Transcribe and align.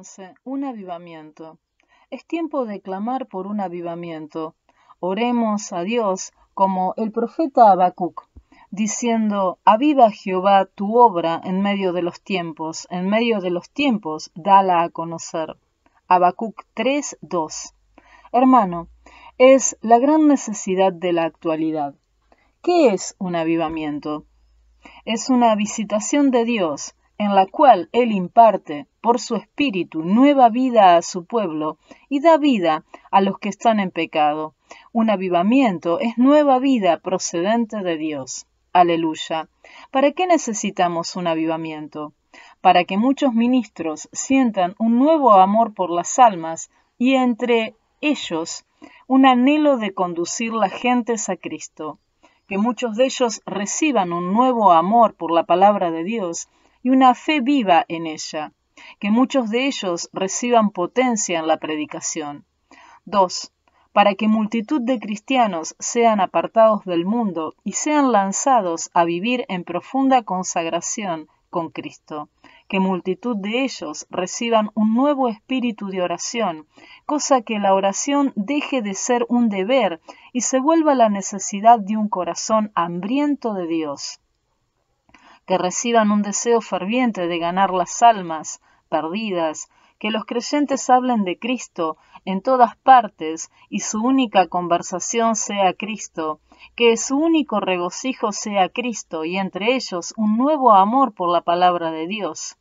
11. 0.00 0.34
Un 0.44 0.64
avivamiento. 0.64 1.58
Es 2.08 2.24
tiempo 2.24 2.64
de 2.64 2.80
clamar 2.80 3.26
por 3.26 3.46
un 3.46 3.60
avivamiento. 3.60 4.54
Oremos 4.98 5.74
a 5.74 5.82
Dios 5.82 6.32
como 6.54 6.94
el 6.96 7.12
profeta 7.12 7.70
Habacuc, 7.70 8.26
diciendo, 8.70 9.58
Aviva 9.66 10.10
Jehová 10.10 10.64
tu 10.64 10.96
obra 10.96 11.38
en 11.44 11.60
medio 11.60 11.92
de 11.92 12.00
los 12.00 12.22
tiempos, 12.22 12.86
en 12.88 13.10
medio 13.10 13.40
de 13.40 13.50
los 13.50 13.68
tiempos, 13.68 14.30
dala 14.34 14.84
a 14.84 14.88
conocer. 14.88 15.58
Habacuc 16.08 16.64
3:2. 16.74 17.74
Hermano, 18.32 18.88
es 19.36 19.76
la 19.82 19.98
gran 19.98 20.28
necesidad 20.28 20.94
de 20.94 21.12
la 21.12 21.24
actualidad. 21.24 21.94
¿Qué 22.62 22.94
es 22.94 23.16
un 23.18 23.36
avivamiento? 23.36 24.24
Es 25.04 25.28
una 25.28 25.54
visitación 25.56 26.30
de 26.30 26.46
Dios 26.46 26.94
en 27.20 27.34
la 27.34 27.44
cual 27.44 27.90
Él 27.92 28.12
imparte 28.12 28.86
por 29.02 29.20
su 29.20 29.36
espíritu 29.36 30.02
nueva 30.02 30.48
vida 30.48 30.96
a 30.96 31.02
su 31.02 31.26
pueblo 31.26 31.76
y 32.08 32.20
da 32.20 32.38
vida 32.38 32.86
a 33.10 33.20
los 33.20 33.38
que 33.38 33.50
están 33.50 33.78
en 33.78 33.90
pecado. 33.90 34.54
Un 34.94 35.10
avivamiento 35.10 36.00
es 36.00 36.16
nueva 36.16 36.58
vida 36.60 36.96
procedente 37.00 37.82
de 37.82 37.98
Dios. 37.98 38.46
Aleluya. 38.72 39.50
¿Para 39.90 40.12
qué 40.12 40.26
necesitamos 40.26 41.14
un 41.14 41.26
avivamiento? 41.26 42.14
Para 42.62 42.84
que 42.84 42.96
muchos 42.96 43.34
ministros 43.34 44.08
sientan 44.12 44.74
un 44.78 44.98
nuevo 44.98 45.34
amor 45.34 45.74
por 45.74 45.90
las 45.90 46.18
almas 46.18 46.70
y 46.96 47.16
entre 47.16 47.74
ellos 48.00 48.64
un 49.06 49.26
anhelo 49.26 49.76
de 49.76 49.92
conducir 49.92 50.54
las 50.54 50.72
gentes 50.72 51.28
a 51.28 51.36
Cristo, 51.36 51.98
que 52.48 52.56
muchos 52.56 52.96
de 52.96 53.04
ellos 53.04 53.42
reciban 53.44 54.14
un 54.14 54.32
nuevo 54.32 54.72
amor 54.72 55.16
por 55.16 55.32
la 55.32 55.44
palabra 55.44 55.90
de 55.90 56.02
Dios 56.02 56.48
y 56.82 56.90
una 56.90 57.14
fe 57.14 57.40
viva 57.40 57.84
en 57.88 58.06
ella, 58.06 58.52
que 58.98 59.10
muchos 59.10 59.50
de 59.50 59.66
ellos 59.66 60.08
reciban 60.12 60.70
potencia 60.70 61.38
en 61.38 61.46
la 61.46 61.58
predicación. 61.58 62.44
2. 63.04 63.52
Para 63.92 64.14
que 64.14 64.28
multitud 64.28 64.80
de 64.80 64.98
cristianos 64.98 65.74
sean 65.78 66.20
apartados 66.20 66.84
del 66.84 67.04
mundo 67.04 67.54
y 67.64 67.72
sean 67.72 68.12
lanzados 68.12 68.90
a 68.94 69.04
vivir 69.04 69.44
en 69.48 69.64
profunda 69.64 70.22
consagración 70.22 71.28
con 71.50 71.70
Cristo 71.70 72.28
que 72.70 72.78
multitud 72.78 73.36
de 73.36 73.64
ellos 73.64 74.06
reciban 74.10 74.70
un 74.74 74.94
nuevo 74.94 75.28
espíritu 75.28 75.88
de 75.88 76.02
oración, 76.02 76.68
cosa 77.04 77.42
que 77.42 77.58
la 77.58 77.74
oración 77.74 78.32
deje 78.36 78.80
de 78.80 78.94
ser 78.94 79.26
un 79.28 79.48
deber 79.48 80.00
y 80.32 80.42
se 80.42 80.60
vuelva 80.60 80.94
la 80.94 81.08
necesidad 81.08 81.80
de 81.80 81.96
un 81.96 82.08
corazón 82.08 82.70
hambriento 82.76 83.54
de 83.54 83.66
Dios. 83.66 84.20
Que 85.50 85.58
reciban 85.58 86.12
un 86.12 86.22
deseo 86.22 86.60
ferviente 86.60 87.26
de 87.26 87.40
ganar 87.40 87.72
las 87.72 88.04
almas 88.04 88.60
perdidas, 88.88 89.68
que 89.98 90.12
los 90.12 90.24
creyentes 90.24 90.88
hablen 90.88 91.24
de 91.24 91.40
Cristo 91.40 91.96
en 92.24 92.40
todas 92.40 92.76
partes 92.76 93.50
y 93.68 93.80
su 93.80 94.00
única 94.00 94.46
conversación 94.46 95.34
sea 95.34 95.72
Cristo, 95.74 96.38
que 96.76 96.96
su 96.96 97.18
único 97.18 97.58
regocijo 97.58 98.30
sea 98.30 98.68
Cristo 98.68 99.24
y 99.24 99.38
entre 99.38 99.74
ellos 99.74 100.14
un 100.16 100.36
nuevo 100.36 100.70
amor 100.70 101.14
por 101.14 101.28
la 101.28 101.40
palabra 101.40 101.90
de 101.90 102.06
Dios. 102.06 102.56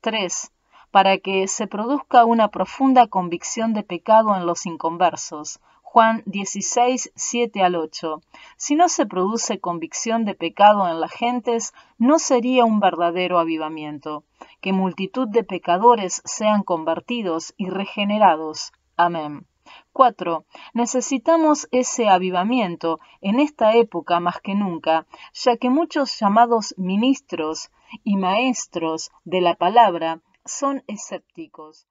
3. 0.00 0.50
Para 0.90 1.18
que 1.18 1.46
se 1.46 1.68
produzca 1.68 2.24
una 2.24 2.48
profunda 2.48 3.06
convicción 3.06 3.72
de 3.72 3.84
pecado 3.84 4.34
en 4.34 4.46
los 4.46 4.66
inconversos. 4.66 5.60
Juan 5.96 6.22
16, 6.26 7.10
7 7.14 7.62
al 7.62 7.74
8. 7.74 8.20
Si 8.58 8.74
no 8.76 8.90
se 8.90 9.06
produce 9.06 9.60
convicción 9.60 10.26
de 10.26 10.34
pecado 10.34 10.86
en 10.86 11.00
las 11.00 11.10
gentes, 11.10 11.72
no 11.96 12.18
sería 12.18 12.66
un 12.66 12.80
verdadero 12.80 13.38
avivamiento. 13.38 14.22
Que 14.60 14.74
multitud 14.74 15.26
de 15.26 15.42
pecadores 15.42 16.20
sean 16.26 16.64
convertidos 16.64 17.54
y 17.56 17.70
regenerados. 17.70 18.72
Amén. 18.98 19.46
4. 19.94 20.44
Necesitamos 20.74 21.66
ese 21.70 22.10
avivamiento 22.10 23.00
en 23.22 23.40
esta 23.40 23.74
época 23.74 24.20
más 24.20 24.38
que 24.42 24.54
nunca, 24.54 25.06
ya 25.32 25.56
que 25.56 25.70
muchos 25.70 26.20
llamados 26.20 26.74
ministros 26.76 27.70
y 28.04 28.18
maestros 28.18 29.12
de 29.24 29.40
la 29.40 29.54
palabra 29.54 30.20
son 30.44 30.84
escépticos. 30.88 31.86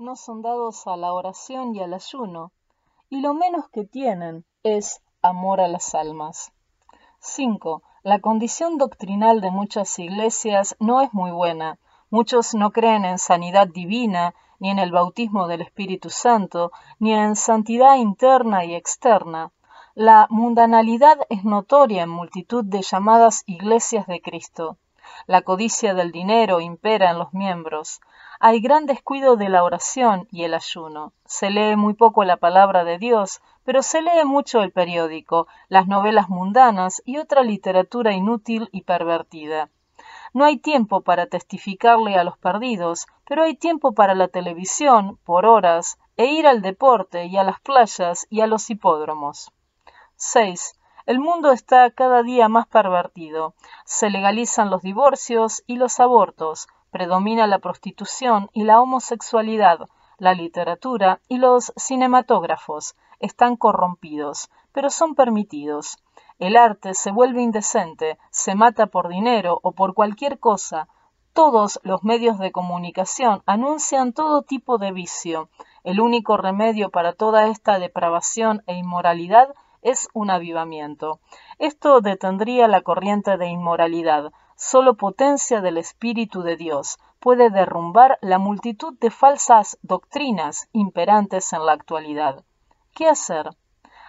No 0.00 0.14
son 0.14 0.42
dados 0.42 0.86
a 0.86 0.96
la 0.96 1.12
oración 1.12 1.74
y 1.74 1.82
al 1.82 1.92
ayuno, 1.92 2.52
y 3.10 3.20
lo 3.20 3.34
menos 3.34 3.68
que 3.68 3.82
tienen 3.82 4.44
es 4.62 5.02
amor 5.22 5.60
a 5.60 5.66
las 5.66 5.92
almas. 5.92 6.52
5. 7.18 7.82
La 8.04 8.20
condición 8.20 8.78
doctrinal 8.78 9.40
de 9.40 9.50
muchas 9.50 9.98
iglesias 9.98 10.76
no 10.78 11.00
es 11.00 11.12
muy 11.12 11.32
buena. 11.32 11.80
Muchos 12.10 12.54
no 12.54 12.70
creen 12.70 13.04
en 13.04 13.18
sanidad 13.18 13.66
divina, 13.66 14.36
ni 14.60 14.70
en 14.70 14.78
el 14.78 14.92
bautismo 14.92 15.48
del 15.48 15.62
Espíritu 15.62 16.10
Santo, 16.10 16.70
ni 17.00 17.12
en 17.12 17.34
santidad 17.34 17.96
interna 17.96 18.64
y 18.64 18.76
externa. 18.76 19.50
La 19.96 20.28
mundanalidad 20.30 21.18
es 21.28 21.42
notoria 21.42 22.04
en 22.04 22.10
multitud 22.10 22.64
de 22.64 22.82
llamadas 22.82 23.42
iglesias 23.46 24.06
de 24.06 24.20
Cristo. 24.22 24.78
La 25.26 25.42
codicia 25.42 25.92
del 25.94 26.12
dinero 26.12 26.60
impera 26.60 27.10
en 27.10 27.18
los 27.18 27.34
miembros. 27.34 28.00
Hay 28.40 28.60
gran 28.60 28.86
descuido 28.86 29.36
de 29.36 29.48
la 29.48 29.64
oración 29.64 30.28
y 30.30 30.44
el 30.44 30.54
ayuno. 30.54 31.12
Se 31.24 31.50
lee 31.50 31.74
muy 31.74 31.94
poco 31.94 32.22
la 32.22 32.36
palabra 32.36 32.84
de 32.84 32.96
Dios, 32.96 33.40
pero 33.64 33.82
se 33.82 34.00
lee 34.00 34.24
mucho 34.24 34.62
el 34.62 34.70
periódico, 34.70 35.48
las 35.68 35.88
novelas 35.88 36.28
mundanas 36.28 37.02
y 37.04 37.18
otra 37.18 37.42
literatura 37.42 38.12
inútil 38.12 38.68
y 38.70 38.82
pervertida. 38.82 39.70
No 40.32 40.44
hay 40.44 40.56
tiempo 40.58 41.00
para 41.00 41.26
testificarle 41.26 42.14
a 42.14 42.22
los 42.22 42.38
perdidos, 42.38 43.08
pero 43.26 43.42
hay 43.42 43.56
tiempo 43.56 43.92
para 43.92 44.14
la 44.14 44.28
televisión, 44.28 45.18
por 45.24 45.44
horas, 45.44 45.98
e 46.16 46.26
ir 46.26 46.46
al 46.46 46.62
deporte 46.62 47.26
y 47.26 47.36
a 47.38 47.42
las 47.42 47.60
playas 47.60 48.28
y 48.30 48.40
a 48.40 48.46
los 48.46 48.70
hipódromos. 48.70 49.50
6. 50.14 50.78
El 51.06 51.18
mundo 51.18 51.50
está 51.50 51.90
cada 51.90 52.22
día 52.22 52.48
más 52.48 52.68
pervertido. 52.68 53.54
Se 53.84 54.10
legalizan 54.10 54.70
los 54.70 54.82
divorcios 54.82 55.64
y 55.66 55.76
los 55.76 55.98
abortos. 56.00 56.68
Predomina 56.90 57.46
la 57.46 57.58
prostitución 57.58 58.48
y 58.52 58.64
la 58.64 58.80
homosexualidad. 58.80 59.88
La 60.18 60.32
literatura 60.32 61.20
y 61.28 61.38
los 61.38 61.72
cinematógrafos 61.76 62.96
están 63.20 63.56
corrompidos, 63.56 64.50
pero 64.72 64.90
son 64.90 65.14
permitidos. 65.14 65.98
El 66.38 66.56
arte 66.56 66.94
se 66.94 67.10
vuelve 67.10 67.42
indecente, 67.42 68.18
se 68.30 68.54
mata 68.54 68.86
por 68.86 69.08
dinero 69.08 69.60
o 69.62 69.72
por 69.72 69.94
cualquier 69.94 70.38
cosa. 70.38 70.88
Todos 71.32 71.78
los 71.82 72.04
medios 72.04 72.38
de 72.38 72.52
comunicación 72.52 73.42
anuncian 73.46 74.12
todo 74.12 74.42
tipo 74.42 74.78
de 74.78 74.92
vicio. 74.92 75.50
El 75.84 76.00
único 76.00 76.36
remedio 76.36 76.90
para 76.90 77.12
toda 77.12 77.48
esta 77.48 77.78
depravación 77.78 78.62
e 78.66 78.74
inmoralidad 78.74 79.54
es 79.82 80.08
un 80.14 80.30
avivamiento. 80.30 81.20
Esto 81.58 82.00
detendría 82.00 82.66
la 82.66 82.82
corriente 82.82 83.36
de 83.36 83.46
inmoralidad. 83.46 84.32
Solo 84.60 84.94
potencia 84.94 85.60
del 85.60 85.78
Espíritu 85.78 86.42
de 86.42 86.56
Dios 86.56 86.98
puede 87.20 87.48
derrumbar 87.48 88.18
la 88.22 88.38
multitud 88.38 88.98
de 88.98 89.12
falsas 89.12 89.78
doctrinas 89.82 90.68
imperantes 90.72 91.52
en 91.52 91.64
la 91.64 91.74
actualidad. 91.74 92.42
¿Qué 92.92 93.08
hacer? 93.08 93.50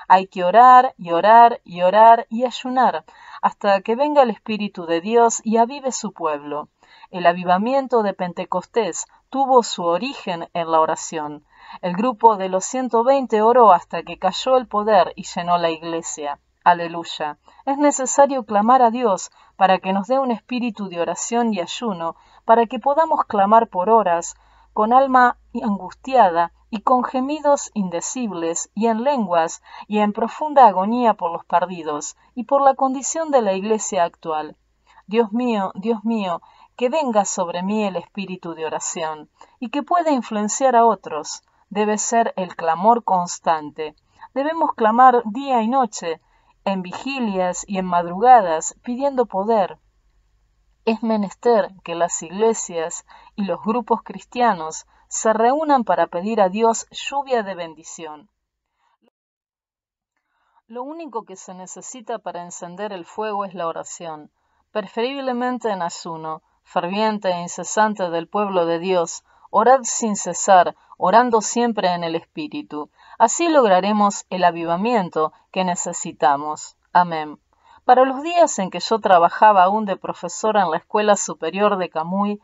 Hay 0.07 0.25
que 0.25 0.43
orar 0.43 0.95
y 0.97 1.11
orar 1.11 1.61
y 1.63 1.83
orar 1.83 2.25
y 2.31 2.45
ayunar 2.45 3.05
hasta 3.43 3.81
que 3.81 3.95
venga 3.95 4.23
el 4.23 4.31
Espíritu 4.31 4.87
de 4.87 5.01
Dios 5.01 5.39
y 5.43 5.57
avive 5.57 5.91
su 5.91 6.13
pueblo. 6.13 6.69
El 7.11 7.27
avivamiento 7.27 8.01
de 8.01 8.15
Pentecostés 8.15 9.05
tuvo 9.29 9.61
su 9.61 9.83
origen 9.83 10.49
en 10.55 10.71
la 10.71 10.79
oración. 10.79 11.45
El 11.83 11.93
grupo 11.93 12.37
de 12.37 12.49
los 12.49 12.65
120 12.65 13.43
oró 13.43 13.71
hasta 13.71 14.01
que 14.01 14.17
cayó 14.17 14.57
el 14.57 14.67
poder 14.67 15.13
y 15.15 15.25
llenó 15.25 15.59
la 15.59 15.69
iglesia. 15.69 16.39
Aleluya. 16.69 17.39
Es 17.65 17.79
necesario 17.79 18.43
clamar 18.43 18.83
a 18.83 18.91
Dios 18.91 19.31
para 19.57 19.79
que 19.79 19.91
nos 19.91 20.05
dé 20.07 20.19
un 20.19 20.29
espíritu 20.29 20.87
de 20.87 21.01
oración 21.01 21.51
y 21.51 21.61
ayuno, 21.61 22.15
para 22.45 22.67
que 22.67 22.77
podamos 22.77 23.25
clamar 23.25 23.69
por 23.69 23.89
horas, 23.89 24.35
con 24.71 24.93
alma 24.93 25.37
angustiada 25.63 26.51
y 26.69 26.81
con 26.81 27.03
gemidos 27.03 27.71
indecibles 27.73 28.69
y 28.75 28.85
en 28.85 29.03
lenguas 29.03 29.63
y 29.87 29.97
en 29.97 30.13
profunda 30.13 30.67
agonía 30.67 31.15
por 31.15 31.31
los 31.31 31.43
perdidos 31.43 32.15
y 32.35 32.43
por 32.43 32.61
la 32.61 32.75
condición 32.75 33.31
de 33.31 33.41
la 33.41 33.53
iglesia 33.53 34.03
actual. 34.03 34.55
Dios 35.07 35.31
mío, 35.31 35.71
Dios 35.73 36.03
mío, 36.03 36.39
que 36.77 36.89
venga 36.89 37.25
sobre 37.25 37.63
mí 37.63 37.83
el 37.83 37.95
espíritu 37.95 38.53
de 38.53 38.67
oración 38.67 39.31
y 39.59 39.71
que 39.71 39.81
pueda 39.81 40.11
influenciar 40.11 40.75
a 40.75 40.85
otros, 40.85 41.41
debe 41.71 41.97
ser 41.97 42.31
el 42.35 42.55
clamor 42.55 43.03
constante. 43.03 43.95
Debemos 44.35 44.73
clamar 44.73 45.23
día 45.25 45.63
y 45.63 45.67
noche, 45.67 46.21
en 46.65 46.81
vigilias 46.81 47.65
y 47.67 47.77
en 47.77 47.85
madrugadas, 47.85 48.75
pidiendo 48.83 49.25
poder. 49.25 49.77
Es 50.85 51.03
menester 51.03 51.69
que 51.83 51.95
las 51.95 52.21
iglesias 52.21 53.05
y 53.35 53.43
los 53.43 53.61
grupos 53.63 54.01
cristianos 54.03 54.85
se 55.07 55.33
reúnan 55.33 55.83
para 55.83 56.07
pedir 56.07 56.41
a 56.41 56.49
Dios 56.49 56.87
lluvia 56.91 57.43
de 57.43 57.55
bendición. 57.55 58.29
Lo 60.67 60.83
único 60.83 61.25
que 61.25 61.35
se 61.35 61.55
necesita 61.55 62.19
para 62.19 62.43
encender 62.43 62.93
el 62.93 63.05
fuego 63.05 63.43
es 63.43 63.55
la 63.55 63.67
oración, 63.67 64.31
preferiblemente 64.71 65.71
en 65.71 65.81
ayuno, 65.81 66.43
ferviente 66.63 67.29
e 67.29 67.41
incesante 67.41 68.11
del 68.11 68.27
pueblo 68.27 68.67
de 68.67 68.77
Dios, 68.77 69.23
orad 69.49 69.79
sin 69.81 70.15
cesar, 70.15 70.75
orando 70.97 71.41
siempre 71.41 71.91
en 71.91 72.03
el 72.03 72.15
Espíritu. 72.15 72.91
Así 73.19 73.49
lograremos 73.49 74.25
el 74.29 74.45
avivamiento 74.45 75.33
que 75.51 75.65
necesitamos. 75.65 76.77
Amén. 76.93 77.37
Para 77.83 78.05
los 78.05 78.23
días 78.23 78.57
en 78.59 78.69
que 78.69 78.79
yo 78.79 78.99
trabajaba 78.99 79.63
aún 79.63 79.83
de 79.83 79.97
profesora 79.97 80.61
en 80.61 80.71
la 80.71 80.77
Escuela 80.77 81.17
Superior 81.17 81.77
de 81.77 81.89
Camuy, 81.89 82.39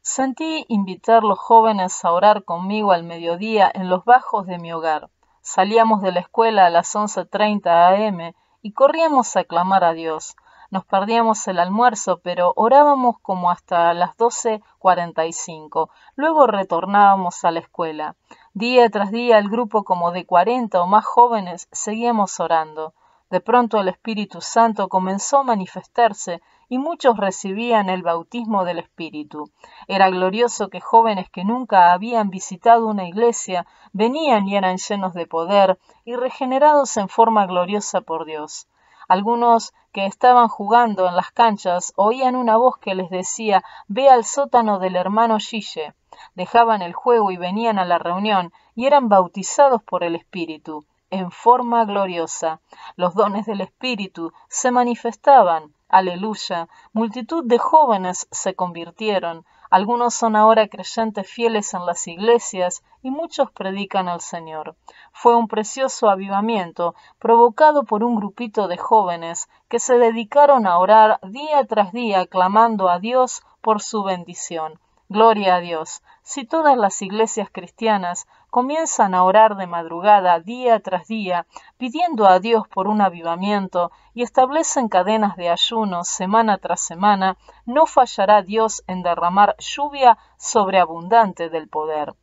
sentí 0.00 0.64
invitar 0.68 1.24
los 1.24 1.38
jóvenes 1.38 2.02
a 2.06 2.12
orar 2.12 2.44
conmigo 2.44 2.92
al 2.92 3.04
mediodía 3.04 3.70
en 3.74 3.90
los 3.90 4.06
bajos 4.06 4.46
de 4.46 4.56
mi 4.56 4.72
hogar. 4.72 5.10
Salíamos 5.42 6.00
de 6.00 6.12
la 6.12 6.20
escuela 6.20 6.64
a 6.64 6.70
las 6.70 6.94
11.30 6.94 8.08
am 8.08 8.32
y 8.62 8.72
corríamos 8.72 9.36
a 9.36 9.44
clamar 9.44 9.84
a 9.84 9.92
Dios. 9.92 10.36
Nos 10.70 10.86
perdíamos 10.86 11.46
el 11.48 11.58
almuerzo, 11.58 12.20
pero 12.22 12.54
orábamos 12.56 13.18
como 13.20 13.50
hasta 13.50 13.92
las 13.92 14.16
12.45. 14.16 15.90
Luego 16.16 16.46
retornábamos 16.46 17.44
a 17.44 17.50
la 17.50 17.60
escuela. 17.60 18.16
Día 18.56 18.88
tras 18.88 19.10
día 19.10 19.38
el 19.38 19.48
grupo 19.48 19.82
como 19.82 20.12
de 20.12 20.26
40 20.26 20.80
o 20.80 20.86
más 20.86 21.04
jóvenes 21.04 21.66
seguíamos 21.72 22.38
orando. 22.38 22.94
De 23.28 23.40
pronto 23.40 23.80
el 23.80 23.88
Espíritu 23.88 24.40
Santo 24.40 24.88
comenzó 24.88 25.38
a 25.38 25.42
manifestarse 25.42 26.40
y 26.68 26.78
muchos 26.78 27.16
recibían 27.16 27.90
el 27.90 28.04
bautismo 28.04 28.64
del 28.64 28.78
Espíritu. 28.78 29.50
Era 29.88 30.08
glorioso 30.08 30.68
que 30.68 30.80
jóvenes 30.80 31.28
que 31.30 31.44
nunca 31.44 31.92
habían 31.92 32.30
visitado 32.30 32.86
una 32.86 33.08
iglesia 33.08 33.66
venían 33.92 34.46
y 34.46 34.56
eran 34.56 34.76
llenos 34.76 35.14
de 35.14 35.26
poder 35.26 35.76
y 36.04 36.14
regenerados 36.14 36.96
en 36.96 37.08
forma 37.08 37.46
gloriosa 37.46 38.02
por 38.02 38.24
Dios. 38.24 38.68
Algunos 39.08 39.72
que 39.92 40.06
estaban 40.06 40.48
jugando 40.48 41.06
en 41.08 41.16
las 41.16 41.30
canchas 41.30 41.92
oían 41.96 42.36
una 42.36 42.56
voz 42.56 42.78
que 42.78 42.94
les 42.94 43.10
decía 43.10 43.62
Ve 43.86 44.08
al 44.08 44.24
sótano 44.24 44.78
del 44.78 44.96
hermano 44.96 45.38
Gille. 45.38 45.94
Dejaban 46.34 46.82
el 46.82 46.94
juego 46.94 47.30
y 47.30 47.36
venían 47.36 47.78
a 47.78 47.84
la 47.84 47.98
reunión 47.98 48.52
y 48.74 48.86
eran 48.86 49.08
bautizados 49.08 49.82
por 49.82 50.04
el 50.04 50.14
Espíritu 50.14 50.84
en 51.10 51.30
forma 51.30 51.84
gloriosa. 51.84 52.60
Los 52.96 53.14
dones 53.14 53.46
del 53.46 53.60
Espíritu 53.60 54.32
se 54.48 54.72
manifestaban. 54.72 55.72
Aleluya. 55.88 56.68
Multitud 56.92 57.44
de 57.44 57.58
jóvenes 57.58 58.26
se 58.32 58.54
convirtieron. 58.54 59.44
Algunos 59.74 60.14
son 60.14 60.36
ahora 60.36 60.68
creyentes 60.68 61.28
fieles 61.28 61.74
en 61.74 61.84
las 61.84 62.06
iglesias 62.06 62.84
y 63.02 63.10
muchos 63.10 63.50
predican 63.50 64.06
al 64.06 64.20
Señor. 64.20 64.76
Fue 65.12 65.34
un 65.34 65.48
precioso 65.48 66.08
avivamiento 66.08 66.94
provocado 67.18 67.82
por 67.82 68.04
un 68.04 68.14
grupito 68.14 68.68
de 68.68 68.76
jóvenes 68.76 69.48
que 69.68 69.80
se 69.80 69.98
dedicaron 69.98 70.68
a 70.68 70.78
orar 70.78 71.18
día 71.24 71.66
tras 71.66 71.90
día 71.90 72.28
clamando 72.28 72.88
a 72.88 73.00
Dios 73.00 73.42
por 73.60 73.82
su 73.82 74.04
bendición. 74.04 74.78
Gloria 75.08 75.56
a 75.56 75.60
Dios. 75.60 76.04
Si 76.22 76.44
todas 76.44 76.76
las 76.76 77.02
iglesias 77.02 77.48
cristianas 77.50 78.28
comienzan 78.54 79.16
a 79.16 79.24
orar 79.24 79.56
de 79.56 79.66
madrugada 79.66 80.38
día 80.38 80.78
tras 80.78 81.08
día, 81.08 81.44
pidiendo 81.76 82.28
a 82.28 82.38
Dios 82.38 82.68
por 82.68 82.86
un 82.86 83.00
avivamiento, 83.00 83.90
y 84.14 84.22
establecen 84.22 84.88
cadenas 84.88 85.36
de 85.36 85.48
ayuno 85.48 86.04
semana 86.04 86.58
tras 86.58 86.80
semana, 86.80 87.36
no 87.66 87.86
fallará 87.86 88.42
Dios 88.42 88.84
en 88.86 89.02
derramar 89.02 89.56
lluvia 89.58 90.18
sobreabundante 90.36 91.50
del 91.50 91.68
poder. 91.68 92.14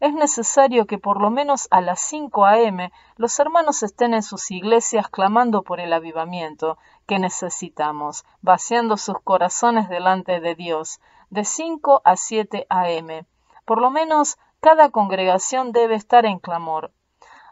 Es 0.00 0.14
necesario 0.14 0.86
que 0.86 0.96
por 0.96 1.20
lo 1.20 1.28
menos 1.28 1.68
a 1.70 1.82
las 1.82 2.00
5 2.00 2.46
a.m. 2.46 2.90
los 3.16 3.38
hermanos 3.38 3.82
estén 3.82 4.14
en 4.14 4.22
sus 4.22 4.50
iglesias 4.50 5.10
clamando 5.10 5.64
por 5.64 5.80
el 5.80 5.92
avivamiento 5.92 6.78
que 7.04 7.18
necesitamos, 7.18 8.24
vaciando 8.40 8.96
sus 8.96 9.20
corazones 9.22 9.90
delante 9.90 10.40
de 10.40 10.54
Dios, 10.54 11.02
de 11.28 11.44
5 11.44 12.00
a 12.06 12.16
7 12.16 12.66
a.m. 12.70 13.26
Por 13.66 13.82
lo 13.82 13.90
menos 13.90 14.38
cada 14.64 14.88
congregación 14.88 15.72
debe 15.72 15.94
estar 15.94 16.24
en 16.24 16.38
clamor. 16.38 16.90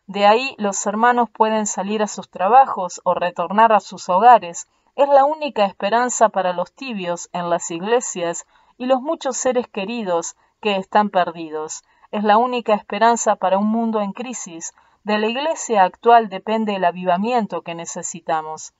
De 0.07 0.25
ahí 0.25 0.55
los 0.57 0.87
hermanos 0.87 1.29
pueden 1.29 1.67
salir 1.67 2.03
a 2.03 2.07
sus 2.07 2.31
trabajos 2.31 3.03
o 3.05 3.13
retornar 3.13 3.71
a 3.75 3.81
sus 3.81 4.09
hogares. 4.09 4.67
Es 4.97 5.11
la 5.11 5.27
única 5.27 5.67
esperanza 5.67 6.31
para 6.31 6.55
los 6.55 6.73
tibios 6.73 7.29
en 7.35 7.51
las 7.51 7.71
iglesias 7.71 8.47
y 8.79 8.87
los 8.87 9.03
muchos 9.03 9.37
seres 9.37 9.69
queridos 9.69 10.37
que 10.63 10.77
están 10.77 11.11
perdidos. 11.11 11.85
Es 12.13 12.25
la 12.25 12.39
única 12.39 12.73
esperanza 12.73 13.37
para 13.37 13.59
un 13.59 13.67
mundo 13.67 14.01
en 14.01 14.15
crisis. 14.15 14.73
De 15.05 15.19
la 15.19 15.27
iglesia 15.27 15.83
actual 15.83 16.31
depende 16.31 16.77
el 16.77 16.85
avivamiento 16.87 17.61
que 17.61 17.75
necesitamos. 17.75 18.73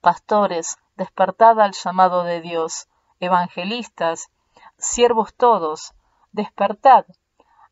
Pastores, 0.00 0.78
despertad 0.96 1.60
al 1.60 1.72
llamado 1.72 2.24
de 2.24 2.40
Dios 2.40 2.88
evangelistas, 3.20 4.30
siervos 4.78 5.34
todos, 5.34 5.92
despertad 6.32 7.04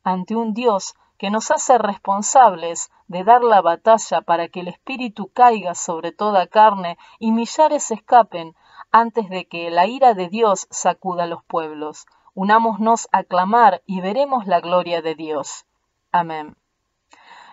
ante 0.03 0.37
un 0.37 0.55
Dios 0.55 0.94
que 1.19 1.31
nos 1.31 1.50
hace 1.50 1.79
responsables 1.79 2.91
de 3.08 3.25
dar 3.25 3.43
la 3.43 3.61
batalla 3.62 4.20
para 4.20 4.49
que 4.49 4.61
el 4.61 4.69
Espíritu 4.69 5.31
caiga 5.32 5.75
sobre 5.75 6.12
toda 6.12 6.47
carne 6.47 6.99
y 7.19 7.32
millares 7.32 7.91
escapen 7.91 8.55
antes 8.93 9.29
de 9.29 9.47
que 9.47 9.70
la 9.70 9.87
ira 9.87 10.14
de 10.14 10.29
Dios 10.29 10.67
sacuda 10.70 11.26
los 11.26 11.43
pueblos. 11.44 12.06
Unámonos 12.35 13.08
a 13.12 13.25
clamar 13.25 13.82
y 13.87 14.00
veremos 14.00 14.47
la 14.47 14.61
gloria 14.61 15.00
de 15.00 15.14
Dios. 15.14 15.64
Amén. 16.12 16.56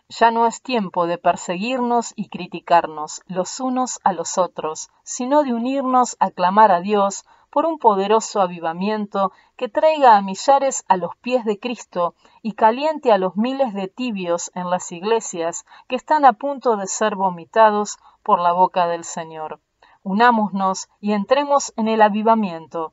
Ya 0.10 0.30
no 0.30 0.46
es 0.46 0.62
tiempo 0.62 1.08
de 1.08 1.18
perseguirnos 1.18 2.14
y 2.16 2.28
criticarnos 2.28 3.22
los 3.28 3.60
unos 3.60 4.00
a 4.04 4.12
los 4.12 4.38
otros, 4.38 4.90
sino 5.04 5.44
de 5.44 5.54
unirnos 5.54 6.18
a 6.20 6.30
clamar 6.32 6.72
a 6.72 6.82
Dios 6.82 7.26
por 7.54 7.68
un 7.68 7.78
poderoso 7.78 8.42
avivamiento 8.42 9.32
que 9.58 9.70
traiga 9.70 10.18
a 10.18 10.22
millares 10.24 10.84
a 10.88 10.98
los 10.98 11.16
pies 11.18 11.46
de 11.46 11.60
Cristo 11.60 12.16
y 12.42 12.54
caliente 12.54 13.12
a 13.12 13.20
los 13.20 13.36
miles 13.36 13.76
de 13.76 13.88
tibios 13.88 14.50
en 14.56 14.72
las 14.72 14.92
iglesias 14.92 15.64
que 15.88 15.96
están 15.96 16.26
a 16.26 16.34
punto 16.34 16.78
de 16.78 16.88
ser 16.88 17.16
vomitados 17.16 18.00
por 18.24 18.40
la 18.40 18.54
boca 18.54 18.88
del 18.88 19.04
Señor. 19.04 19.60
Unámonos 20.02 20.90
y 21.00 21.14
entremos 21.14 21.74
en 21.78 21.90
el 21.90 22.02
avivamiento. 22.02 22.92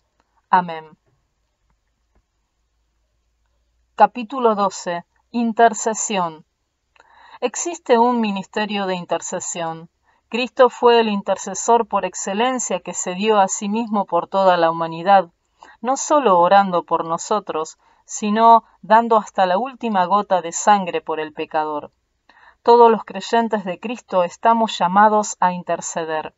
Amén. 0.51 0.99
Capítulo 3.95 4.55
12. 4.55 5.07
Intercesión. 5.31 6.45
Existe 7.41 7.99
un 7.99 8.21
ministerio 8.21 8.85
de 8.85 8.97
intercesión. 8.97 9.89
Cristo 10.31 10.71
fue 10.71 11.01
el 11.01 11.09
intercesor 11.09 11.89
por 11.89 12.05
excelencia 12.05 12.79
que 12.79 12.95
se 12.95 13.17
dio 13.17 13.41
a 13.41 13.49
sí 13.49 13.69
mismo 13.69 14.07
por 14.07 14.29
toda 14.29 14.57
la 14.57 14.71
humanidad, 14.71 15.31
no 15.81 15.97
solo 15.97 16.39
orando 16.39 16.85
por 16.85 17.05
nosotros, 17.05 17.79
sino 18.05 18.63
dando 18.81 19.17
hasta 19.17 19.45
la 19.45 19.59
última 19.59 20.05
gota 20.05 20.41
de 20.41 20.53
sangre 20.53 21.01
por 21.01 21.19
el 21.19 21.33
pecador. 21.33 21.91
Todos 22.63 22.93
los 22.93 23.03
creyentes 23.03 23.65
de 23.65 23.81
Cristo 23.81 24.23
estamos 24.23 24.79
llamados 24.79 25.37
a 25.41 25.51
interceder. 25.51 26.33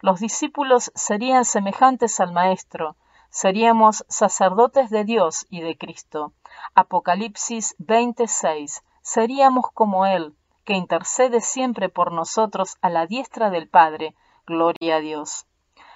Los 0.00 0.18
discípulos 0.18 0.90
serían 0.96 1.44
semejantes 1.44 2.18
al 2.18 2.32
Maestro, 2.32 2.96
seríamos 3.30 4.04
sacerdotes 4.08 4.90
de 4.90 5.04
Dios 5.04 5.46
y 5.50 5.60
de 5.60 5.78
Cristo. 5.78 6.32
Apocalipsis 6.74 7.76
26. 7.78 8.82
Seríamos 9.02 9.66
como 9.72 10.04
Él, 10.04 10.34
que 10.66 10.74
intercede 10.74 11.40
siempre 11.40 11.88
por 11.88 12.12
nosotros 12.12 12.76
a 12.82 12.90
la 12.90 13.06
diestra 13.06 13.48
del 13.48 13.68
Padre. 13.68 14.14
Gloria 14.46 14.96
a 14.96 15.00
Dios. 15.00 15.46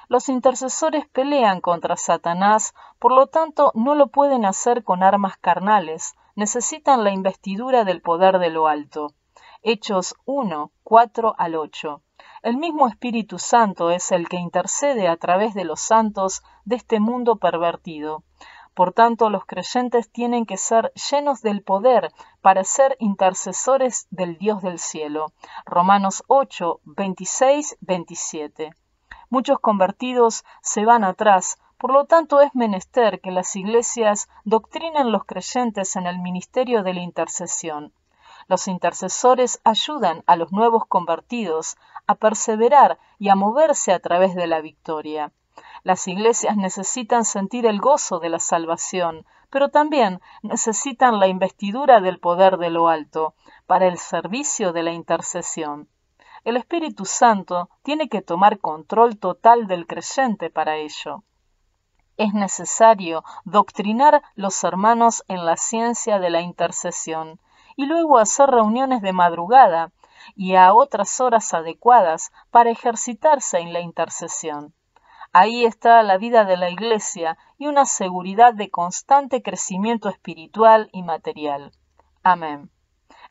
Los 0.09 0.29
intercesores 0.29 1.07
pelean 1.09 1.61
contra 1.61 1.97
Satanás, 1.97 2.73
por 2.99 3.13
lo 3.13 3.27
tanto 3.27 3.73
no 3.75 3.95
lo 3.95 4.07
pueden 4.07 4.45
hacer 4.45 4.83
con 4.83 5.03
armas 5.03 5.37
carnales, 5.37 6.15
necesitan 6.37 7.05
la 7.05 7.11
investidura 7.11 7.85
del 7.85 8.01
poder 8.01 8.39
de 8.39 8.51
lo 8.51 8.69
alto. 8.69 9.13
Hechos 9.63 10.15
1, 10.25 10.71
4 10.85 11.35
al 11.37 11.55
8. 11.57 12.03
El 12.43 12.57
mismo 12.57 12.89
Espíritu 12.89 13.39
Santo 13.39 13.91
es 13.91 14.13
el 14.13 14.29
que 14.29 14.37
intercede 14.37 15.09
a 15.09 15.17
través 15.17 15.53
de 15.53 15.65
los 15.65 15.81
santos 15.81 16.43
de 16.65 16.77
este 16.77 16.99
mundo 17.01 17.37
pervertido. 17.37 18.23
Por 18.75 18.93
tanto, 18.93 19.31
los 19.31 19.45
creyentes 19.45 20.11
tienen 20.11 20.47
que 20.47 20.57
ser 20.57 20.93
llenos 21.11 21.43
del 21.43 21.63
poder 21.63 22.13
para 22.41 22.65
ser 22.65 22.97
intercesores 23.01 24.07
del 24.11 24.39
Dios 24.39 24.63
del 24.63 24.79
cielo. 24.79 25.33
Romanos 25.67 26.23
8, 26.29 26.81
26, 26.85 27.77
27. 27.81 28.73
Muchos 29.29 29.59
convertidos 29.61 30.45
se 30.63 30.85
van 30.85 31.05
atrás, 31.05 31.59
por 31.79 31.93
lo 31.93 32.05
tanto 32.05 32.41
es 32.41 32.55
menester 32.55 33.21
que 33.21 33.31
las 33.31 33.57
iglesias 33.57 34.29
doctrinen 34.45 35.13
los 35.13 35.25
creyentes 35.25 35.97
en 35.97 36.07
el 36.07 36.19
ministerio 36.19 36.83
de 36.83 36.95
la 36.95 37.01
intercesión. 37.01 37.93
Los 38.49 38.69
intercesores 38.69 39.61
ayudan 39.65 40.23
a 40.27 40.37
los 40.37 40.53
nuevos 40.53 40.85
convertidos 40.87 41.77
a 42.07 42.17
perseverar 42.17 42.99
y 43.19 43.29
a 43.29 43.35
moverse 43.35 43.93
a 43.93 44.01
través 44.01 44.35
de 44.35 44.47
la 44.47 44.61
victoria. 44.61 45.33
Las 45.83 46.07
iglesias 46.09 46.57
necesitan 46.57 47.25
sentir 47.25 47.67
el 47.67 47.81
gozo 47.81 48.19
de 48.19 48.29
la 48.29 48.39
salvación, 48.39 49.25
pero 49.51 49.71
también 49.71 50.21
necesitan 50.43 51.19
la 51.19 51.27
investidura 51.27 52.01
del 52.01 52.21
poder 52.21 52.59
de 52.59 52.71
lo 52.71 52.89
alto 52.89 53.35
para 53.67 53.87
el 53.87 53.99
servicio 53.99 54.73
de 54.73 54.83
la 54.83 54.93
intercesión. 54.93 55.89
El 56.45 56.57
Espíritu 56.57 57.05
Santo 57.05 57.69
tiene 57.83 58.09
que 58.09 58.23
tomar 58.23 58.59
control 58.61 59.19
total 59.19 59.67
del 59.67 59.87
creyente 59.87 60.51
para 60.51 60.77
ello. 60.77 61.23
es 62.17 62.35
necesario 62.35 63.25
doctrinar 63.45 64.23
los 64.35 64.63
hermanos 64.65 65.25
en 65.29 65.47
la 65.47 65.57
ciencia 65.57 66.19
de 66.19 66.29
la 66.29 66.43
intercesión 66.43 67.41
y 67.77 67.87
luego 67.87 68.19
hacer 68.19 68.51
reuniones 68.51 69.01
de 69.01 69.15
madrugada 69.15 69.91
y 70.37 70.55
a 70.55 70.75
otras 70.75 71.19
horas 71.21 71.55
adecuadas 71.55 72.31
para 72.51 72.71
ejercitarse 72.71 73.59
en 73.59 73.73
la 73.73 73.81
intercesión. 73.81 74.75
Ahí 75.33 75.65
está 75.65 76.03
la 76.03 76.19
vida 76.19 76.45
de 76.45 76.57
la 76.57 76.71
Iglesia 76.71 77.39
y 77.57 77.69
una 77.69 77.87
seguridad 77.87 78.53
de 78.53 78.69
constante 78.69 79.43
crecimiento 79.43 80.09
espiritual 80.09 80.91
y 80.93 81.05
material. 81.05 81.71
Amén. 82.25 82.69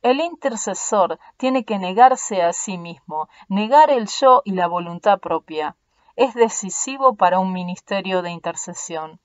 El 0.02 0.22
intercesor 0.22 1.20
tiene 1.36 1.66
que 1.66 1.78
negarse 1.78 2.42
a 2.42 2.54
sí 2.54 2.78
mismo, 2.78 3.28
negar 3.50 3.92
el 3.92 4.08
yo 4.08 4.42
y 4.46 4.54
la 4.54 4.68
voluntad 4.68 5.20
propia. 5.20 5.76
Es 6.16 6.34
decisivo 6.36 7.16
para 7.16 7.40
un 7.40 7.52
ministerio 7.52 8.22
de 8.22 8.32
intercesión. 8.32 9.20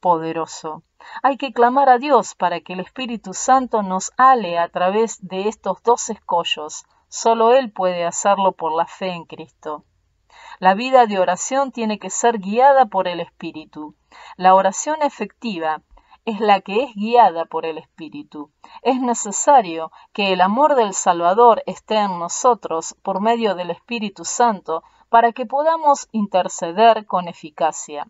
Poderoso. 0.00 0.82
Hay 1.22 1.36
que 1.36 1.52
clamar 1.52 1.90
a 1.90 1.98
Dios 1.98 2.34
para 2.34 2.60
que 2.60 2.72
el 2.72 2.80
Espíritu 2.80 3.34
Santo 3.34 3.82
nos 3.82 4.12
ale 4.16 4.58
a 4.58 4.70
través 4.70 5.18
de 5.20 5.48
estos 5.48 5.82
dos 5.82 6.08
escollos. 6.08 6.86
Solo 7.08 7.52
Él 7.52 7.70
puede 7.70 8.06
hacerlo 8.06 8.52
por 8.52 8.72
la 8.72 8.86
fe 8.86 9.08
en 9.08 9.24
Cristo. 9.26 9.84
La 10.58 10.74
vida 10.74 11.06
de 11.06 11.18
oración 11.18 11.72
tiene 11.72 11.98
que 11.98 12.10
ser 12.10 12.38
guiada 12.38 12.86
por 12.86 13.08
el 13.08 13.20
Espíritu. 13.20 13.94
La 14.36 14.54
oración 14.54 15.02
efectiva 15.02 15.82
es 16.24 16.40
la 16.40 16.60
que 16.60 16.84
es 16.84 16.94
guiada 16.94 17.44
por 17.44 17.66
el 17.66 17.78
Espíritu. 17.78 18.50
Es 18.82 19.00
necesario 19.00 19.90
que 20.12 20.32
el 20.32 20.40
amor 20.40 20.74
del 20.74 20.94
Salvador 20.94 21.62
esté 21.66 21.96
en 21.96 22.18
nosotros 22.18 22.96
por 23.02 23.20
medio 23.20 23.54
del 23.54 23.70
Espíritu 23.70 24.24
Santo 24.24 24.82
para 25.08 25.32
que 25.32 25.46
podamos 25.46 26.08
interceder 26.12 27.06
con 27.06 27.28
eficacia. 27.28 28.08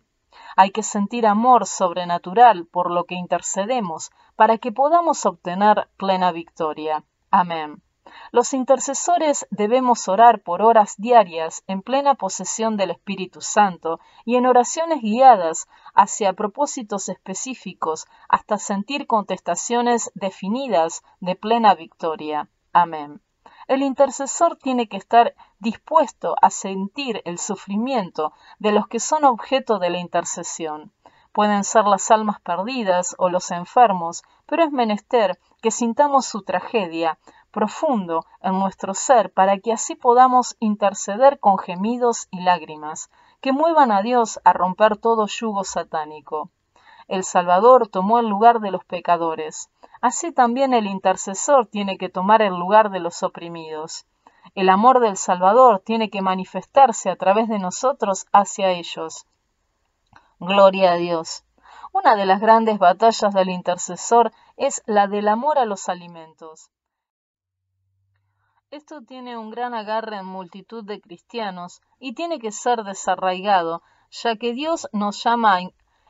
Hay 0.55 0.71
que 0.71 0.83
sentir 0.83 1.27
amor 1.27 1.65
sobrenatural 1.65 2.65
por 2.65 2.91
lo 2.91 3.03
que 3.05 3.15
intercedemos 3.15 4.11
para 4.35 4.57
que 4.57 4.71
podamos 4.71 5.25
obtener 5.25 5.89
plena 5.97 6.31
victoria. 6.31 7.03
Amén. 7.31 7.84
Los 8.31 8.53
intercesores 8.53 9.47
debemos 9.49 10.07
orar 10.07 10.41
por 10.41 10.61
horas 10.61 10.95
diarias 10.97 11.63
en 11.67 11.81
plena 11.81 12.15
posesión 12.15 12.77
del 12.77 12.91
Espíritu 12.91 13.41
Santo 13.41 13.99
y 14.25 14.35
en 14.35 14.45
oraciones 14.45 15.01
guiadas 15.01 15.67
hacia 15.93 16.33
propósitos 16.33 17.09
específicos 17.09 18.05
hasta 18.29 18.57
sentir 18.57 19.07
contestaciones 19.07 20.11
definidas 20.15 21.03
de 21.19 21.35
plena 21.35 21.75
victoria. 21.75 22.49
Amén. 22.73 23.21
El 23.67 23.81
intercesor 23.81 24.57
tiene 24.57 24.87
que 24.87 24.97
estar 24.97 25.33
dispuesto 25.59 26.35
a 26.41 26.49
sentir 26.49 27.21
el 27.25 27.39
sufrimiento 27.39 28.33
de 28.59 28.71
los 28.71 28.87
que 28.87 28.99
son 28.99 29.25
objeto 29.25 29.79
de 29.79 29.89
la 29.89 29.97
intercesión. 29.97 30.91
Pueden 31.31 31.63
ser 31.63 31.85
las 31.85 32.11
almas 32.11 32.39
perdidas 32.41 33.15
o 33.17 33.27
los 33.29 33.51
enfermos, 33.51 34.23
pero 34.45 34.63
es 34.63 34.71
menester 34.71 35.39
que 35.61 35.71
sintamos 35.71 36.25
su 36.25 36.43
tragedia 36.43 37.17
profundo 37.55 38.25
en 38.41 38.59
nuestro 38.59 38.93
ser 38.93 39.31
para 39.31 39.57
que 39.59 39.71
así 39.71 39.95
podamos 39.95 40.57
interceder 40.59 41.39
con 41.39 41.57
gemidos 41.57 42.27
y 42.29 42.41
lágrimas 42.41 43.09
que 43.39 43.53
muevan 43.53 43.93
a 43.93 44.01
Dios 44.01 44.41
a 44.43 44.51
romper 44.51 44.97
todo 44.97 45.25
yugo 45.25 45.63
satánico. 45.63 46.49
El 47.07 47.23
Salvador 47.23 47.87
tomó 47.87 48.19
el 48.19 48.27
lugar 48.27 48.59
de 48.59 48.71
los 48.71 48.83
pecadores. 48.83 49.69
Así 50.01 50.33
también 50.33 50.73
el 50.73 50.85
intercesor 50.85 51.65
tiene 51.65 51.97
que 51.97 52.09
tomar 52.09 52.41
el 52.41 52.53
lugar 52.55 52.89
de 52.89 52.99
los 52.99 53.23
oprimidos. 53.23 54.05
El 54.53 54.67
amor 54.69 54.99
del 54.99 55.15
Salvador 55.15 55.79
tiene 55.79 56.09
que 56.09 56.21
manifestarse 56.21 57.09
a 57.09 57.15
través 57.15 57.47
de 57.47 57.59
nosotros 57.59 58.25
hacia 58.33 58.71
ellos. 58.71 59.27
Gloria 60.41 60.91
a 60.91 60.95
Dios. 60.95 61.45
Una 61.93 62.17
de 62.17 62.25
las 62.25 62.41
grandes 62.41 62.79
batallas 62.79 63.33
del 63.33 63.47
intercesor 63.47 64.33
es 64.57 64.83
la 64.87 65.07
del 65.07 65.29
amor 65.29 65.57
a 65.57 65.63
los 65.63 65.87
alimentos. 65.87 66.69
Esto 68.71 69.01
tiene 69.01 69.37
un 69.37 69.51
gran 69.51 69.73
agarre 69.73 70.17
en 70.17 70.25
multitud 70.25 70.83
de 70.83 70.99
cristianos 70.99 71.81
y 71.99 72.13
tiene 72.13 72.39
que 72.39 72.51
ser 72.51 72.83
desarraigado, 72.83 73.83
ya 74.09 74.35
que 74.35 74.53
Dios 74.53 74.87
nos 74.91 75.23
llama 75.23 75.59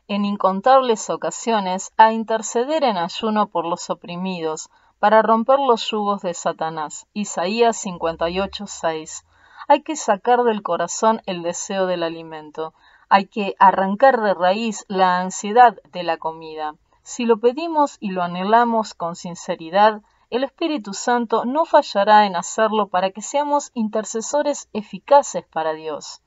en 0.08 0.24
incontables 0.24 1.10
ocasiones 1.10 1.92
a 1.96 2.12
interceder 2.12 2.82
en 2.84 2.96
ayuno 2.96 3.48
por 3.48 3.66
los 3.66 3.90
oprimidos, 3.90 4.70
para 4.98 5.22
romper 5.22 5.58
los 5.58 5.90
yugos 5.90 6.22
de 6.22 6.32
Satanás. 6.32 7.06
Isaías 7.12 7.76
58:6. 7.84 9.24
Hay 9.68 9.82
que 9.82 9.96
sacar 9.96 10.42
del 10.42 10.62
corazón 10.62 11.20
el 11.26 11.42
deseo 11.42 11.86
del 11.86 12.02
alimento, 12.02 12.72
hay 13.08 13.26
que 13.26 13.54
arrancar 13.58 14.20
de 14.20 14.34
raíz 14.34 14.84
la 14.88 15.18
ansiedad 15.18 15.76
de 15.92 16.02
la 16.02 16.16
comida. 16.16 16.74
Si 17.02 17.24
lo 17.24 17.38
pedimos 17.38 17.98
y 18.00 18.10
lo 18.10 18.22
anhelamos 18.22 18.94
con 18.94 19.14
sinceridad, 19.14 20.02
el 20.36 20.44
Espíritu 20.44 20.92
Santo 20.92 21.46
no 21.46 21.64
fallará 21.64 22.26
en 22.26 22.36
hacerlo 22.36 22.88
para 22.88 23.10
que 23.10 23.22
seamos 23.22 23.70
intercesores 23.72 24.68
eficaces 24.74 25.46
para 25.46 25.72
Dios. 25.72 26.22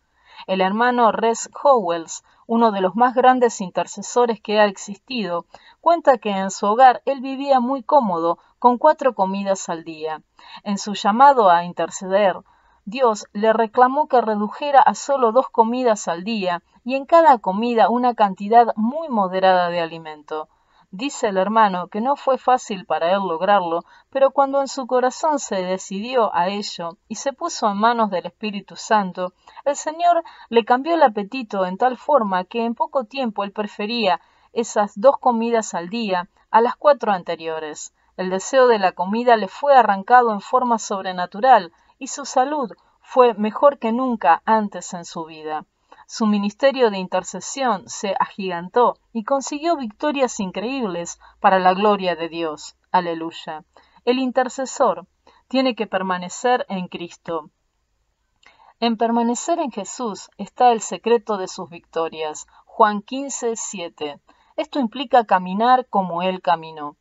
El 0.47 0.61
hermano 0.61 1.11
Res 1.11 1.49
Howells, 1.63 2.23
uno 2.47 2.71
de 2.71 2.81
los 2.81 2.95
más 2.95 3.13
grandes 3.13 3.61
intercesores 3.61 4.41
que 4.41 4.59
ha 4.59 4.65
existido, 4.65 5.45
cuenta 5.79 6.17
que 6.17 6.31
en 6.31 6.49
su 6.49 6.65
hogar 6.65 7.03
él 7.05 7.21
vivía 7.21 7.59
muy 7.59 7.83
cómodo, 7.83 8.39
con 8.57 8.79
cuatro 8.79 9.13
comidas 9.13 9.69
al 9.69 9.83
día. 9.83 10.23
En 10.63 10.79
su 10.79 10.95
llamado 10.95 11.51
a 11.51 11.63
interceder, 11.63 12.37
Dios 12.85 13.27
le 13.33 13.53
reclamó 13.53 14.07
que 14.07 14.21
redujera 14.21 14.81
a 14.81 14.95
solo 14.95 15.31
dos 15.31 15.49
comidas 15.49 16.07
al 16.07 16.23
día 16.23 16.63
y 16.83 16.95
en 16.95 17.05
cada 17.05 17.37
comida 17.37 17.89
una 17.89 18.15
cantidad 18.15 18.73
muy 18.75 19.07
moderada 19.09 19.69
de 19.69 19.81
alimento. 19.81 20.49
Dice 20.91 21.27
el 21.27 21.37
hermano 21.37 21.87
que 21.87 22.01
no 22.01 22.15
fue 22.15 22.39
fácil 22.39 22.87
para 22.87 23.11
él 23.11 23.19
lograrlo, 23.19 23.83
pero 24.09 24.31
cuando 24.31 24.59
en 24.59 24.67
su 24.67 24.87
corazón 24.87 25.37
se 25.37 25.57
decidió 25.57 26.33
a 26.35 26.47
ello 26.47 26.97
y 27.07 27.15
se 27.15 27.31
puso 27.31 27.69
en 27.69 27.77
manos 27.77 28.09
del 28.09 28.25
Espíritu 28.25 28.75
Santo, 28.75 29.33
el 29.65 29.75
Señor 29.75 30.23
le 30.49 30.65
cambió 30.65 30.95
el 30.95 31.03
apetito 31.03 31.67
en 31.67 31.77
tal 31.77 31.95
forma 31.95 32.43
que 32.43 32.65
en 32.65 32.73
poco 32.73 33.03
tiempo 33.03 33.43
él 33.43 33.51
prefería 33.51 34.19
esas 34.51 34.99
dos 34.99 35.19
comidas 35.19 35.75
al 35.75 35.89
día 35.89 36.27
a 36.49 36.59
las 36.59 36.75
cuatro 36.75 37.11
anteriores. 37.11 37.93
El 38.17 38.31
deseo 38.31 38.67
de 38.67 38.79
la 38.79 38.93
comida 38.93 39.37
le 39.37 39.47
fue 39.47 39.75
arrancado 39.75 40.33
en 40.33 40.41
forma 40.41 40.79
sobrenatural 40.79 41.71
y 41.99 42.07
su 42.07 42.25
salud 42.25 42.71
fue 43.01 43.35
mejor 43.35 43.77
que 43.77 43.91
nunca 43.91 44.41
antes 44.43 44.91
en 44.95 45.05
su 45.05 45.25
vida. 45.25 45.65
Su 46.11 46.25
ministerio 46.25 46.89
de 46.89 46.97
intercesión 46.97 47.87
se 47.87 48.15
agigantó 48.19 48.97
y 49.13 49.23
consiguió 49.25 49.77
victorias 49.77 50.39
increíbles 50.39 51.19
para 51.39 51.59
la 51.59 51.75
gloria 51.75 52.15
de 52.15 52.29
Dios. 52.29 52.75
Aleluya. 52.91 53.63
El 54.05 54.17
intercesor 54.17 55.05
tiene 55.49 55.75
que 55.75 55.85
permanecer 55.85 56.65
en 56.67 56.87
Cristo. 56.87 57.51
En 58.79 58.97
permanecer 58.97 59.59
en 59.59 59.71
Jesús 59.71 60.31
está 60.39 60.71
el 60.71 60.81
secreto 60.81 61.37
de 61.37 61.47
sus 61.47 61.69
victorias. 61.69 62.47
Juan 62.65 63.03
15, 63.03 63.55
7. 63.55 64.19
Esto 64.55 64.79
implica 64.79 65.25
caminar 65.25 65.85
como 65.89 66.23
Él 66.23 66.41
caminó 66.41 66.97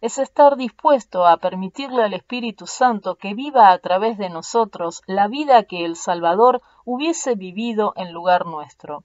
es 0.00 0.16
estar 0.18 0.56
dispuesto 0.56 1.26
a 1.26 1.36
permitirle 1.36 2.02
al 2.02 2.14
Espíritu 2.14 2.66
Santo 2.66 3.16
que 3.16 3.34
viva 3.34 3.70
a 3.70 3.78
través 3.78 4.16
de 4.16 4.30
nosotros 4.30 5.02
la 5.06 5.28
vida 5.28 5.64
que 5.64 5.84
el 5.84 5.94
Salvador 5.94 6.62
hubiese 6.86 7.34
vivido 7.34 7.92
en 7.96 8.10
lugar 8.12 8.46
nuestro. 8.46 9.04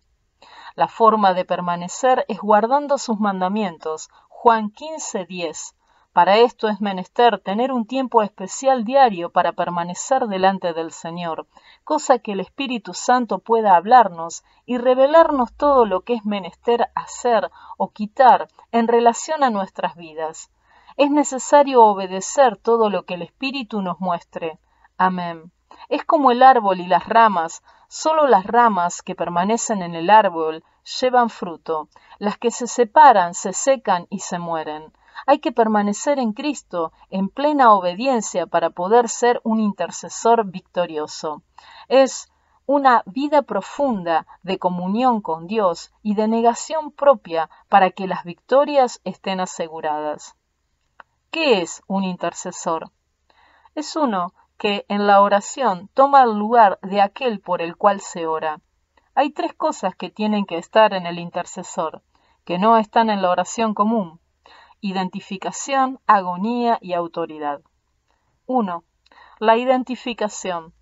La 0.76 0.88
forma 0.88 1.34
de 1.34 1.44
permanecer 1.44 2.24
es 2.30 2.40
guardando 2.40 2.98
sus 2.98 3.20
mandamientos. 3.20 4.10
Juan 4.30 4.72
15:10. 4.72 5.76
Para 6.14 6.38
esto 6.38 6.70
es 6.70 6.80
menester 6.80 7.40
tener 7.40 7.74
un 7.74 7.86
tiempo 7.86 8.24
especial 8.24 8.86
diario 8.86 9.32
para 9.32 9.52
permanecer 9.52 10.28
delante 10.28 10.72
del 10.72 10.94
Señor, 10.94 11.46
cosa 11.84 12.20
que 12.20 12.32
el 12.32 12.40
Espíritu 12.40 12.94
Santo 12.94 13.40
pueda 13.40 13.76
hablarnos 13.76 14.46
y 14.66 14.78
revelarnos 14.78 15.54
todo 15.54 15.86
lo 15.86 16.02
que 16.02 16.14
es 16.14 16.24
menester 16.24 16.90
hacer 16.96 17.52
o 17.76 17.92
quitar 17.92 18.48
en 18.72 18.88
relación 18.88 19.44
a 19.44 19.50
nuestras 19.50 19.96
vidas 19.96 20.50
es 20.98 21.12
necesario 21.12 21.84
obedecer 21.84 22.56
todo 22.58 22.90
lo 22.90 23.04
que 23.04 23.16
el 23.16 23.22
Espíritu 23.22 23.82
nos 23.82 24.00
muestre. 24.00 24.60
Amén. 24.98 25.52
Es 25.90 26.06
como 26.06 26.32
el 26.32 26.42
árbol 26.42 26.80
y 26.80 26.88
las 26.88 27.06
ramas, 27.08 27.64
solo 27.90 28.28
las 28.28 28.46
ramas 28.46 29.02
que 29.02 29.14
permanecen 29.14 29.82
en 29.82 29.94
el 29.94 30.10
árbol 30.10 30.64
llevan 31.02 31.30
fruto, 31.30 31.90
las 32.18 32.38
que 32.38 32.50
se 32.50 32.68
separan 32.68 33.34
se 33.34 33.52
secan 33.52 34.08
y 34.10 34.20
se 34.20 34.40
mueren. 34.40 34.94
Hay 35.28 35.40
que 35.40 35.52
permanecer 35.52 36.18
en 36.18 36.32
Cristo 36.32 36.94
en 37.10 37.28
plena 37.30 37.74
obediencia 37.74 38.48
para 38.48 38.70
poder 38.70 39.10
ser 39.10 39.42
un 39.44 39.60
intercesor 39.60 40.46
victorioso. 40.46 41.42
Es 41.90 42.32
una 42.68 43.04
vida 43.06 43.42
profunda 43.42 44.26
de 44.44 44.60
comunión 44.60 45.22
con 45.22 45.46
Dios 45.48 45.92
y 46.04 46.16
de 46.16 46.28
negación 46.28 46.92
propia 46.92 47.50
para 47.70 47.92
que 47.92 48.08
las 48.08 48.24
victorias 48.24 49.02
estén 49.04 49.40
aseguradas. 49.40 50.36
¿Qué 51.36 51.62
es 51.62 51.84
un 51.88 52.06
intercesor? 52.06 52.94
Es 53.76 53.98
uno 53.98 54.34
que 54.58 54.86
en 54.88 55.06
la 55.06 55.20
oración 55.20 55.90
toma 55.94 56.24
el 56.24 56.40
lugar 56.40 56.80
de 56.82 57.02
aquel 57.02 57.42
por 57.42 57.62
el 57.62 57.76
cual 57.76 58.00
se 58.00 58.26
ora. 58.26 58.62
Hay 59.16 59.32
tres 59.32 59.54
cosas 59.54 59.94
que 59.98 60.10
tienen 60.10 60.46
que 60.46 60.58
estar 60.58 60.94
en 60.94 61.06
el 61.06 61.20
intercesor, 61.20 62.04
que 62.46 62.58
no 62.58 62.78
están 62.78 63.10
en 63.10 63.22
la 63.22 63.32
oración 63.32 63.74
común. 63.74 64.22
Identificación, 64.80 66.00
agonía 66.08 66.78
y 66.80 66.94
autoridad. 66.94 67.60
1. 68.46 68.86
La 69.40 69.58
identificación. 69.58 70.74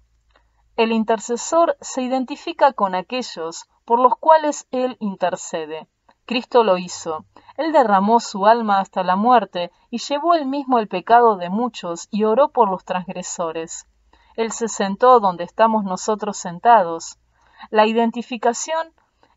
El 0.76 0.92
intercesor 0.92 1.78
se 1.82 2.04
identifica 2.04 2.74
con 2.74 2.94
aquellos 2.94 3.68
por 3.86 4.00
los 4.00 4.16
cuales 4.18 4.68
él 4.70 4.98
intercede. 5.00 5.88
Cristo 6.26 6.64
lo 6.64 6.78
hizo. 6.78 7.26
Él 7.58 7.72
derramó 7.74 8.20
su 8.20 8.46
alma 8.46 8.80
hasta 8.80 9.04
la 9.04 9.16
muerte 9.16 9.72
y 9.90 10.00
llevó 10.00 10.34
él 10.34 10.46
mismo 10.46 10.80
el 10.80 10.88
pecado 10.88 11.36
de 11.36 11.50
muchos 11.50 12.08
y 12.12 12.24
oró 12.24 12.50
por 12.50 12.70
los 12.70 12.86
transgresores. 12.86 13.86
Él 14.36 14.52
se 14.52 14.68
sentó 14.68 15.20
donde 15.20 15.44
estamos 15.44 15.84
nosotros 15.84 16.38
sentados. 16.38 17.18
La 17.70 17.86
identificación 17.86 18.94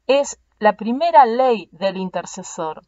es 0.07 0.41
la 0.59 0.77
primera 0.77 1.27
ley 1.27 1.69
del 1.73 1.97
intercesor. 1.97 2.83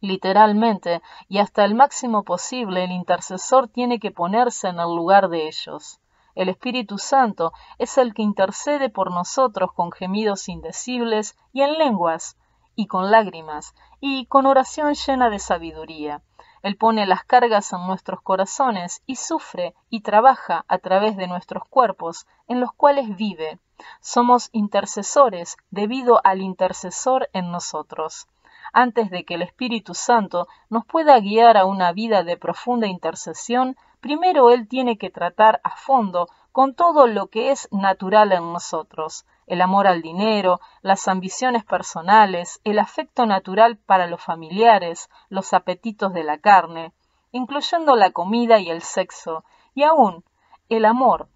Literalmente, 0.00 1.00
y 1.28 1.38
hasta 1.38 1.64
el 1.64 1.74
máximo 1.74 2.22
posible, 2.22 2.84
el 2.84 2.90
intercesor 2.90 3.68
tiene 3.68 3.98
que 3.98 4.10
ponerse 4.10 4.68
en 4.68 4.78
el 4.78 4.94
lugar 4.94 5.28
de 5.28 5.46
ellos. 5.46 6.00
El 6.34 6.50
Espíritu 6.50 6.98
Santo 6.98 7.52
es 7.78 7.96
el 7.96 8.12
que 8.12 8.20
intercede 8.20 8.90
por 8.90 9.10
nosotros 9.10 9.72
con 9.72 9.90
gemidos 9.90 10.50
indecibles 10.50 11.34
y 11.54 11.62
en 11.62 11.78
lenguas, 11.78 12.36
y 12.76 12.86
con 12.86 13.10
lágrimas, 13.10 13.74
y 14.00 14.26
con 14.26 14.46
oración 14.46 14.94
llena 14.94 15.30
de 15.30 15.40
sabiduría. 15.40 16.22
Él 16.62 16.76
pone 16.76 17.06
las 17.06 17.24
cargas 17.24 17.72
en 17.72 17.86
nuestros 17.86 18.20
corazones 18.20 19.02
y 19.06 19.16
sufre 19.16 19.74
y 19.88 20.00
trabaja 20.00 20.64
a 20.68 20.78
través 20.78 21.16
de 21.16 21.26
nuestros 21.26 21.64
cuerpos, 21.68 22.26
en 22.48 22.60
los 22.60 22.72
cuales 22.72 23.16
vive. 23.16 23.58
Somos 24.00 24.48
intercesores 24.52 25.56
debido 25.70 26.20
al 26.24 26.40
intercesor 26.40 27.28
en 27.32 27.50
nosotros. 27.50 28.26
Antes 28.72 29.10
de 29.10 29.24
que 29.24 29.34
el 29.34 29.42
Espíritu 29.42 29.94
Santo 29.94 30.48
nos 30.68 30.84
pueda 30.84 31.18
guiar 31.20 31.56
a 31.56 31.66
una 31.66 31.92
vida 31.92 32.24
de 32.24 32.36
profunda 32.36 32.86
intercesión, 32.86 33.76
primero 34.00 34.50
Él 34.50 34.66
tiene 34.66 34.98
que 34.98 35.10
tratar 35.10 35.60
a 35.62 35.76
fondo 35.76 36.28
con 36.52 36.74
todo 36.74 37.06
lo 37.06 37.28
que 37.28 37.50
es 37.52 37.68
natural 37.70 38.32
en 38.32 38.52
nosotros, 38.52 39.24
el 39.46 39.60
amor 39.62 39.86
al 39.86 40.02
dinero, 40.02 40.60
las 40.82 41.08
ambiciones 41.08 41.64
personales, 41.64 42.60
el 42.64 42.78
afecto 42.78 43.26
natural 43.26 43.76
para 43.76 44.06
los 44.06 44.22
familiares, 44.22 45.08
los 45.28 45.52
apetitos 45.52 46.12
de 46.12 46.24
la 46.24 46.38
carne, 46.38 46.92
incluyendo 47.32 47.96
la 47.96 48.10
comida 48.10 48.58
y 48.58 48.70
el 48.70 48.82
sexo, 48.82 49.44
y 49.74 49.82
aún 49.82 50.24
el 50.68 50.84
amor 50.84 51.28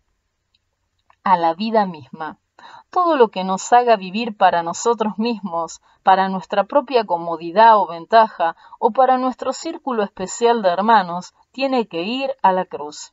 a 1.22 1.36
la 1.36 1.54
vida 1.54 1.86
misma 1.86 2.38
todo 2.90 3.16
lo 3.16 3.28
que 3.28 3.44
nos 3.44 3.72
haga 3.72 3.96
vivir 3.96 4.36
para 4.36 4.62
nosotros 4.62 5.18
mismos, 5.18 5.80
para 6.02 6.28
nuestra 6.28 6.64
propia 6.64 7.04
comodidad 7.04 7.78
o 7.78 7.86
ventaja, 7.86 8.56
o 8.78 8.90
para 8.90 9.16
nuestro 9.16 9.52
círculo 9.52 10.02
especial 10.02 10.62
de 10.62 10.70
hermanos, 10.70 11.34
tiene 11.52 11.88
que 11.88 12.02
ir 12.02 12.34
a 12.42 12.52
la 12.52 12.64
cruz. 12.64 13.12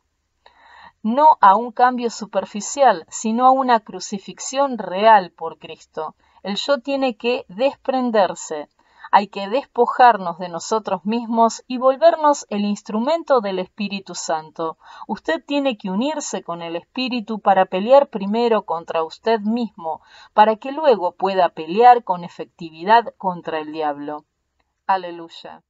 No 1.10 1.38
a 1.40 1.56
un 1.56 1.72
cambio 1.72 2.10
superficial, 2.10 3.06
sino 3.08 3.46
a 3.46 3.52
una 3.52 3.80
crucifixión 3.80 4.78
real 4.78 5.32
por 5.32 5.58
Cristo. 5.58 6.16
El 6.44 6.58
yo 6.58 6.82
tiene 6.82 7.16
que 7.16 7.46
desprenderse, 7.48 8.68
hay 9.10 9.30
que 9.30 9.48
despojarnos 9.48 10.38
de 10.38 10.50
nosotros 10.50 11.06
mismos 11.06 11.64
y 11.66 11.78
volvernos 11.78 12.46
el 12.50 12.66
instrumento 12.66 13.40
del 13.40 13.60
Espíritu 13.60 14.16
Santo. 14.16 14.78
Usted 15.08 15.42
tiene 15.46 15.78
que 15.78 15.90
unirse 15.90 16.44
con 16.44 16.62
el 16.62 16.76
Espíritu 16.76 17.40
para 17.40 17.68
pelear 17.68 18.10
primero 18.10 18.66
contra 18.66 19.02
usted 19.06 19.40
mismo, 19.40 20.02
para 20.34 20.58
que 20.58 20.74
luego 20.74 21.14
pueda 21.14 21.48
pelear 21.48 22.04
con 22.04 22.26
efectividad 22.26 23.16
contra 23.18 23.60
el 23.60 23.72
diablo. 23.72 24.26
Aleluya. 24.88 25.64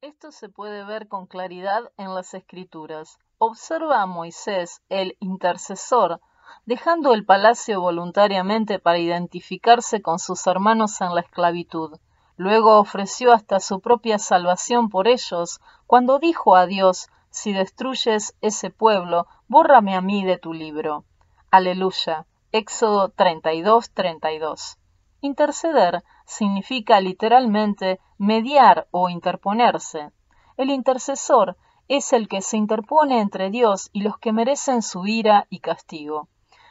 Esto 0.00 0.32
se 0.32 0.48
puede 0.48 0.84
ver 0.84 1.06
con 1.06 1.26
claridad 1.26 1.92
en 1.96 2.16
las 2.16 2.34
Escrituras. 2.34 3.20
Observa 3.42 4.02
a 4.02 4.06
Moisés, 4.06 4.82
el 4.90 5.16
intercesor, 5.18 6.20
dejando 6.66 7.14
el 7.14 7.24
palacio 7.24 7.80
voluntariamente 7.80 8.78
para 8.78 8.98
identificarse 8.98 10.02
con 10.02 10.18
sus 10.18 10.46
hermanos 10.46 11.00
en 11.00 11.14
la 11.14 11.22
esclavitud. 11.22 11.98
Luego 12.36 12.78
ofreció 12.78 13.32
hasta 13.32 13.58
su 13.58 13.80
propia 13.80 14.18
salvación 14.18 14.90
por 14.90 15.08
ellos, 15.08 15.62
cuando 15.86 16.18
dijo 16.18 16.54
a 16.54 16.66
Dios, 16.66 17.08
si 17.30 17.54
destruyes 17.54 18.36
ese 18.42 18.68
pueblo, 18.68 19.26
bórrame 19.48 19.94
a 19.96 20.02
mí 20.02 20.22
de 20.22 20.36
tu 20.36 20.52
libro. 20.52 21.04
Aleluya. 21.50 22.26
Éxodo 22.52 23.08
32, 23.08 23.90
32. 23.92 24.76
Interceder 25.22 26.04
significa 26.26 27.00
literalmente 27.00 28.00
mediar 28.18 28.86
o 28.90 29.08
interponerse. 29.08 30.10
El 30.58 30.68
intercesor 30.68 31.56
es 31.90 32.12
el 32.12 32.28
que 32.28 32.40
se 32.40 32.56
interpone 32.56 33.20
entre 33.20 33.50
Dios 33.50 33.90
y 33.92 34.02
los 34.02 34.16
que 34.16 34.32
merecen 34.32 34.80
su 34.80 35.08
ira 35.08 35.48
y 35.50 35.58
castigo. 35.58 36.28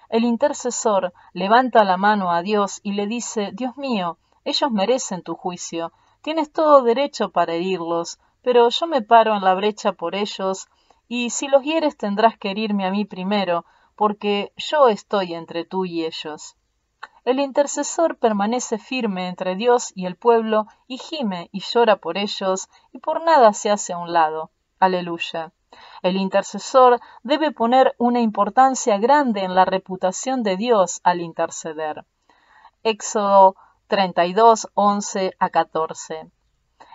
El 0.08 0.23
intercesor 0.23 1.12
levanta 1.34 1.84
la 1.84 1.97
mano 1.97 2.32
a 2.32 2.41
Dios 2.41 2.79
y 2.84 2.93
le 2.93 3.05
dice, 3.05 3.51
Dios 3.51 3.75
mío, 3.75 4.17
ellos 4.45 4.71
merecen 4.71 5.21
tu 5.21 5.36
juicio, 5.36 5.91
tienes 6.21 6.53
todo 6.53 6.84
derecho 6.84 7.32
para 7.32 7.53
herirlos, 7.53 8.17
pero 8.43 8.69
yo 8.69 8.88
me 8.88 9.01
paro 9.01 9.36
en 9.36 9.43
la 9.43 9.55
brecha 9.55 9.91
por 9.91 10.15
ellos, 10.15 10.69
y 11.10 11.32
si 11.32 11.49
los 11.49 11.63
hieres 11.63 11.97
tendrás 11.97 12.38
que 12.38 12.51
herirme 12.51 12.86
a 12.86 12.91
mí 12.91 13.03
primero, 13.03 13.65
porque 13.97 14.53
yo 14.55 14.88
estoy 14.88 15.34
entre 15.34 15.65
tú 15.65 15.84
y 15.84 16.05
ellos. 16.05 16.55
El 17.25 17.41
intercesor 17.41 18.17
permanece 18.19 18.77
firme 18.77 19.27
entre 19.27 19.58
Dios 19.58 19.91
y 19.95 20.05
el 20.05 20.15
pueblo, 20.15 20.67
y 20.88 20.97
gime 20.97 21.49
y 21.51 21.60
llora 21.60 21.97
por 21.97 22.17
ellos, 22.17 22.69
y 22.93 22.99
por 22.99 23.21
nada 23.25 23.51
se 23.51 23.69
hace 23.69 23.91
a 23.91 23.97
un 23.97 24.13
lado. 24.13 24.51
Aleluya. 24.80 25.52
El 26.02 26.15
intercesor 26.15 27.00
debe 27.24 27.52
poner 27.52 27.96
una 27.98 28.22
importancia 28.22 28.98
grande 28.98 29.42
en 29.44 29.54
la 29.54 29.65
reputación 29.65 30.42
de 30.42 30.56
Dios 30.56 31.02
al 31.04 31.20
interceder. 31.20 32.06
Éxodo 32.84 33.56
32, 33.88 34.70
11 34.74 35.36
a 35.38 35.50
14. 35.50 36.32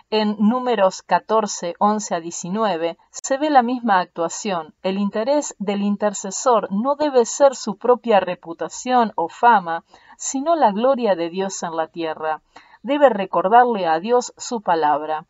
En 0.09 0.35
números 0.39 1.03
14, 1.03 1.75
11 1.77 2.15
a 2.15 2.19
19 2.19 2.97
se 3.11 3.37
ve 3.37 3.49
la 3.49 3.61
misma 3.61 3.99
actuación. 3.99 4.73
El 4.81 4.97
interés 4.97 5.55
del 5.59 5.81
intercesor 5.81 6.71
no 6.71 6.95
debe 6.95 7.25
ser 7.25 7.55
su 7.55 7.77
propia 7.77 8.19
reputación 8.19 9.13
o 9.15 9.29
fama, 9.29 9.83
sino 10.17 10.55
la 10.55 10.71
gloria 10.71 11.15
de 11.15 11.29
Dios 11.29 11.61
en 11.63 11.75
la 11.75 11.87
tierra. 11.87 12.41
Debe 12.81 13.09
recordarle 13.09 13.85
a 13.87 13.99
Dios 13.99 14.33
su 14.37 14.61
palabra. 14.61 15.25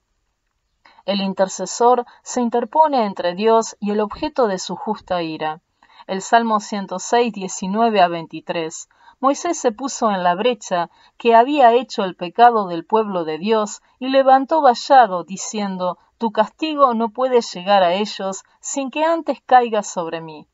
El 1.06 1.22
intercesor 1.22 2.04
se 2.24 2.42
interpone 2.42 3.06
entre 3.06 3.36
Dios 3.36 3.78
y 3.80 3.92
el 3.92 4.00
objeto 4.00 4.48
de 4.48 4.58
su 4.58 4.76
justa 4.76 5.22
ira. 5.22 5.62
El 6.08 6.24
Salmo 6.24 6.60
106, 6.60 7.32
19 7.32 8.02
a 8.02 8.08
23. 8.08 8.90
Moisés 9.20 9.58
se 9.60 9.72
puso 9.72 10.10
en 10.10 10.24
la 10.24 10.34
brecha 10.34 10.90
que 11.18 11.36
había 11.36 11.74
hecho 11.74 12.04
el 12.04 12.16
pecado 12.16 12.68
del 12.68 12.86
pueblo 12.86 13.24
de 13.24 13.38
Dios 13.38 13.84
y 14.00 14.10
levantó 14.10 14.62
vallado, 14.62 15.24
diciendo, 15.24 16.00
Tu 16.18 16.32
castigo 16.32 16.96
no 16.96 17.10
puede 17.10 17.42
llegar 17.42 17.84
a 17.84 17.94
ellos 17.94 18.44
sin 18.60 18.90
que 18.90 19.04
antes 19.04 19.40
caiga 19.46 19.84
sobre 19.84 20.22
mí. 20.22 20.48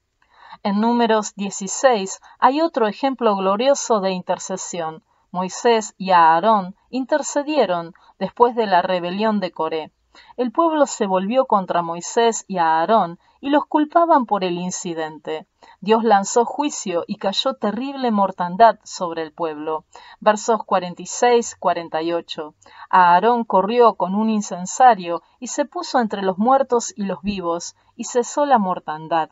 En 0.63 0.81
números 0.81 1.33
16 1.35 2.19
hay 2.39 2.59
otro 2.59 2.87
ejemplo 2.87 3.37
glorioso 3.37 4.01
de 4.01 4.11
intercesión. 4.11 5.01
Moisés 5.31 5.95
y 5.97 6.11
Aarón 6.11 6.75
intercedieron 6.89 7.93
después 8.19 8.53
de 8.53 8.67
la 8.67 8.81
rebelión 8.81 9.39
de 9.39 9.51
Coré. 9.51 9.91
El 10.37 10.51
pueblo 10.51 10.85
se 10.85 11.07
volvió 11.07 11.45
contra 11.45 11.81
Moisés 11.81 12.45
y 12.47 12.57
Aarón 12.57 13.19
y 13.39 13.49
los 13.49 13.65
culpaban 13.65 14.25
por 14.25 14.43
el 14.43 14.57
incidente. 14.57 15.47
Dios 15.79 16.03
lanzó 16.03 16.45
juicio 16.45 17.03
y 17.07 17.15
cayó 17.15 17.55
terrible 17.55 18.11
mortandad 18.11 18.79
sobre 18.83 19.23
el 19.23 19.33
pueblo. 19.33 19.85
Versos 20.19 20.59
46-48. 20.59 22.53
Aarón 22.89 23.43
corrió 23.45 23.95
con 23.95 24.15
un 24.15 24.29
incensario 24.29 25.21
y 25.39 25.47
se 25.47 25.65
puso 25.65 25.99
entre 25.99 26.21
los 26.21 26.37
muertos 26.37 26.93
y 26.95 27.03
los 27.03 27.21
vivos, 27.21 27.75
y 27.95 28.03
cesó 28.03 28.45
la 28.45 28.59
mortandad. 28.59 29.29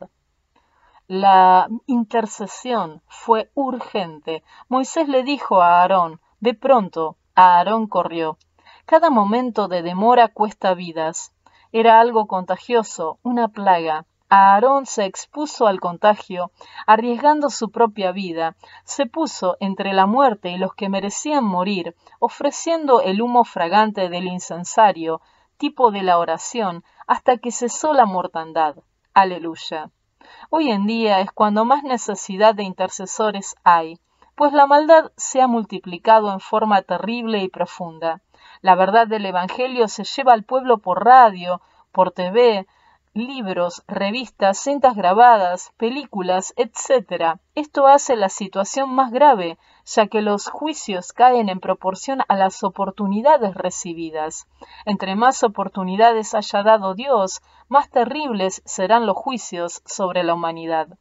La 1.06 1.68
intercesión 1.86 3.02
fue 3.08 3.50
urgente. 3.54 4.44
Moisés 4.68 5.08
le 5.08 5.24
dijo 5.24 5.60
a 5.60 5.80
Aarón, 5.80 6.20
de 6.40 6.54
pronto, 6.54 7.16
Aarón 7.34 7.86
corrió. 7.86 8.38
Cada 8.86 9.10
momento 9.10 9.68
de 9.68 9.82
demora 9.82 10.28
cuesta 10.28 10.74
vidas. 10.74 11.32
Era 11.72 12.00
algo 12.00 12.26
contagioso, 12.26 13.18
una 13.22 13.48
plaga. 13.48 14.06
Aarón 14.28 14.86
se 14.86 15.04
expuso 15.04 15.66
al 15.66 15.80
contagio, 15.80 16.52
arriesgando 16.86 17.50
su 17.50 17.70
propia 17.70 18.12
vida, 18.12 18.54
se 18.84 19.06
puso 19.06 19.56
entre 19.58 19.92
la 19.92 20.06
muerte 20.06 20.50
y 20.50 20.56
los 20.56 20.72
que 20.74 20.88
merecían 20.88 21.44
morir, 21.44 21.96
ofreciendo 22.20 23.00
el 23.00 23.22
humo 23.22 23.44
fragante 23.44 24.08
del 24.08 24.26
incensario, 24.26 25.20
tipo 25.56 25.90
de 25.90 26.02
la 26.02 26.18
oración, 26.18 26.84
hasta 27.08 27.38
que 27.38 27.50
cesó 27.50 27.92
la 27.92 28.06
mortandad. 28.06 28.76
Aleluya. 29.14 29.90
Hoy 30.48 30.70
en 30.70 30.86
día 30.86 31.20
es 31.20 31.32
cuando 31.32 31.64
más 31.64 31.82
necesidad 31.82 32.54
de 32.54 32.62
intercesores 32.62 33.56
hay 33.64 33.98
pues 34.40 34.54
la 34.54 34.66
maldad 34.66 35.12
se 35.18 35.42
ha 35.42 35.46
multiplicado 35.46 36.32
en 36.32 36.40
forma 36.40 36.80
terrible 36.80 37.42
y 37.42 37.50
profunda. 37.50 38.22
La 38.62 38.74
verdad 38.74 39.06
del 39.06 39.24
Evangelio 39.24 39.88
se 39.88 40.04
lleva 40.04 40.32
al 40.32 40.44
pueblo 40.44 40.78
por 40.78 41.04
radio, 41.04 41.62
por 41.92 42.12
TV, 42.12 42.66
libros, 43.12 43.82
revistas, 43.88 44.58
cintas 44.58 44.94
grabadas, 44.94 45.72
películas, 45.76 46.54
etc. 46.56 47.40
Esto 47.54 47.86
hace 47.86 48.14
la 48.16 48.28
situación 48.28 48.94
más 48.94 49.10
grave, 49.10 49.58
ya 49.84 50.06
que 50.06 50.22
los 50.22 50.48
juicios 50.48 51.12
caen 51.12 51.48
en 51.48 51.58
proporción 51.58 52.20
a 52.28 52.36
las 52.36 52.62
oportunidades 52.62 53.54
recibidas. 53.54 54.46
Entre 54.84 55.16
más 55.16 55.42
oportunidades 55.42 56.34
haya 56.34 56.62
dado 56.62 56.94
Dios, 56.94 57.40
más 57.68 57.90
terribles 57.90 58.62
serán 58.64 59.06
los 59.06 59.16
juicios 59.16 59.82
sobre 59.86 60.22
la 60.22 60.34
humanidad. 60.34 60.98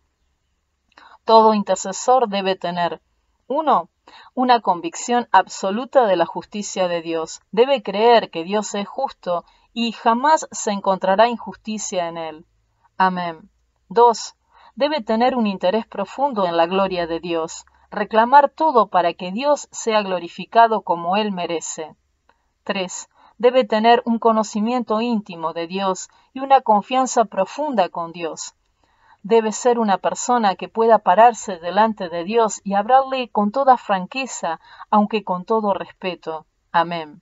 Todo 1.26 1.54
intercesor 1.54 2.28
debe 2.28 2.56
tener 2.56 3.02
1. 3.48 3.90
Una 4.34 4.62
convicción 4.62 5.28
absoluta 5.32 6.06
de 6.06 6.16
la 6.16 6.26
justicia 6.26 6.88
de 6.88 7.02
Dios. 7.02 7.42
Debe 7.52 7.84
creer 7.84 8.30
que 8.30 8.44
Dios 8.44 8.74
es 8.76 8.88
justo 8.88 9.46
y 9.74 9.92
jamás 9.92 10.48
se 10.52 10.72
encontrará 10.72 11.28
injusticia 11.28 12.08
en 12.08 12.18
él. 12.18 12.46
Amén. 12.98 13.50
2. 13.90 14.36
Debe 14.76 15.02
tener 15.02 15.36
un 15.36 15.48
interés 15.48 15.88
profundo 15.88 16.46
en 16.46 16.58
la 16.58 16.66
gloria 16.66 17.08
de 17.08 17.20
Dios, 17.20 17.66
reclamar 17.92 18.50
todo 18.50 18.88
para 18.88 19.14
que 19.14 19.32
Dios 19.32 19.68
sea 19.72 20.02
glorificado 20.04 20.82
como 20.82 21.18
Él 21.18 21.32
merece. 21.32 21.96
3. 22.64 23.10
Debe 23.38 23.64
tener 23.64 24.02
un 24.06 24.20
conocimiento 24.20 25.02
íntimo 25.02 25.54
de 25.54 25.68
Dios 25.68 26.10
y 26.34 26.40
una 26.40 26.62
confianza 26.62 27.26
profunda 27.26 27.90
con 27.90 28.12
Dios. 28.12 28.54
Debe 29.22 29.52
ser 29.52 29.80
una 29.80 29.98
persona 29.98 30.56
que 30.56 30.70
pueda 30.70 31.00
pararse 31.00 31.58
delante 31.58 32.10
de 32.10 32.24
Dios 32.24 32.62
y 32.64 32.76
hablarle 32.76 33.30
con 33.30 33.52
toda 33.52 33.78
franqueza, 33.78 34.60
aunque 34.90 35.24
con 35.24 35.46
todo 35.46 35.74
respeto. 35.74 36.46
Amén. 36.72 37.22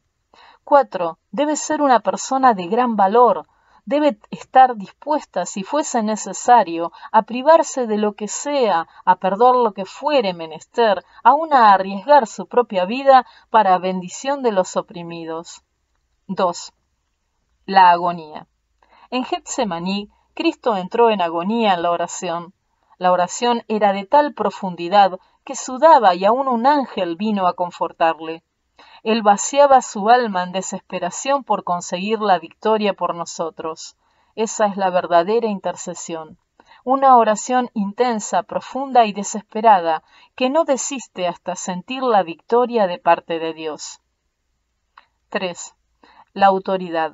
4. 0.63 1.17
Debe 1.31 1.55
ser 1.55 1.81
una 1.81 2.01
persona 2.01 2.53
de 2.53 2.67
gran 2.67 2.95
valor, 2.95 3.47
debe 3.85 4.19
estar 4.31 4.75
dispuesta, 4.75 5.45
si 5.45 5.63
fuese 5.63 6.03
necesario, 6.03 6.91
a 7.13 7.21
privarse 7.21 7.87
de 7.87 7.97
lo 7.97 8.15
que 8.15 8.27
sea, 8.27 8.85
a 9.05 9.15
perder 9.15 9.55
lo 9.55 9.73
que 9.73 9.85
fuere 9.85 10.33
menester, 10.33 11.05
aun 11.23 11.53
a 11.53 11.71
arriesgar 11.71 12.27
su 12.27 12.47
propia 12.47 12.83
vida 12.83 13.25
para 13.49 13.77
bendición 13.77 14.43
de 14.43 14.51
los 14.51 14.75
oprimidos. 14.75 15.63
2. 16.27 16.73
La 17.65 17.91
agonía. 17.91 18.45
En 19.09 19.23
Getsemaní, 19.23 20.11
Cristo 20.37 20.77
entró 20.77 21.09
en 21.09 21.19
agonía 21.19 21.73
en 21.73 21.81
la 21.81 21.89
oración. 21.89 22.53
La 22.99 23.11
oración 23.11 23.63
era 23.67 23.91
de 23.91 24.05
tal 24.05 24.35
profundidad 24.35 25.19
que 25.43 25.55
sudaba 25.55 26.13
y 26.13 26.25
aún 26.25 26.47
un 26.47 26.67
ángel 26.67 27.15
vino 27.15 27.47
a 27.47 27.55
confortarle. 27.55 28.43
Él 29.01 29.23
vaciaba 29.23 29.81
su 29.81 30.11
alma 30.11 30.43
en 30.43 30.51
desesperación 30.51 31.43
por 31.43 31.63
conseguir 31.63 32.19
la 32.19 32.37
victoria 32.37 32.93
por 32.93 33.15
nosotros. 33.15 33.97
Esa 34.35 34.67
es 34.67 34.77
la 34.77 34.91
verdadera 34.91 35.47
intercesión. 35.47 36.37
Una 36.83 37.17
oración 37.17 37.71
intensa, 37.73 38.43
profunda 38.43 39.05
y 39.05 39.13
desesperada, 39.13 40.03
que 40.35 40.51
no 40.51 40.65
desiste 40.65 41.25
hasta 41.27 41.55
sentir 41.55 42.03
la 42.03 42.21
victoria 42.21 42.85
de 42.85 42.99
parte 42.99 43.39
de 43.39 43.55
Dios. 43.55 44.01
3. 45.29 45.73
La 46.33 46.45
autoridad. 46.45 47.13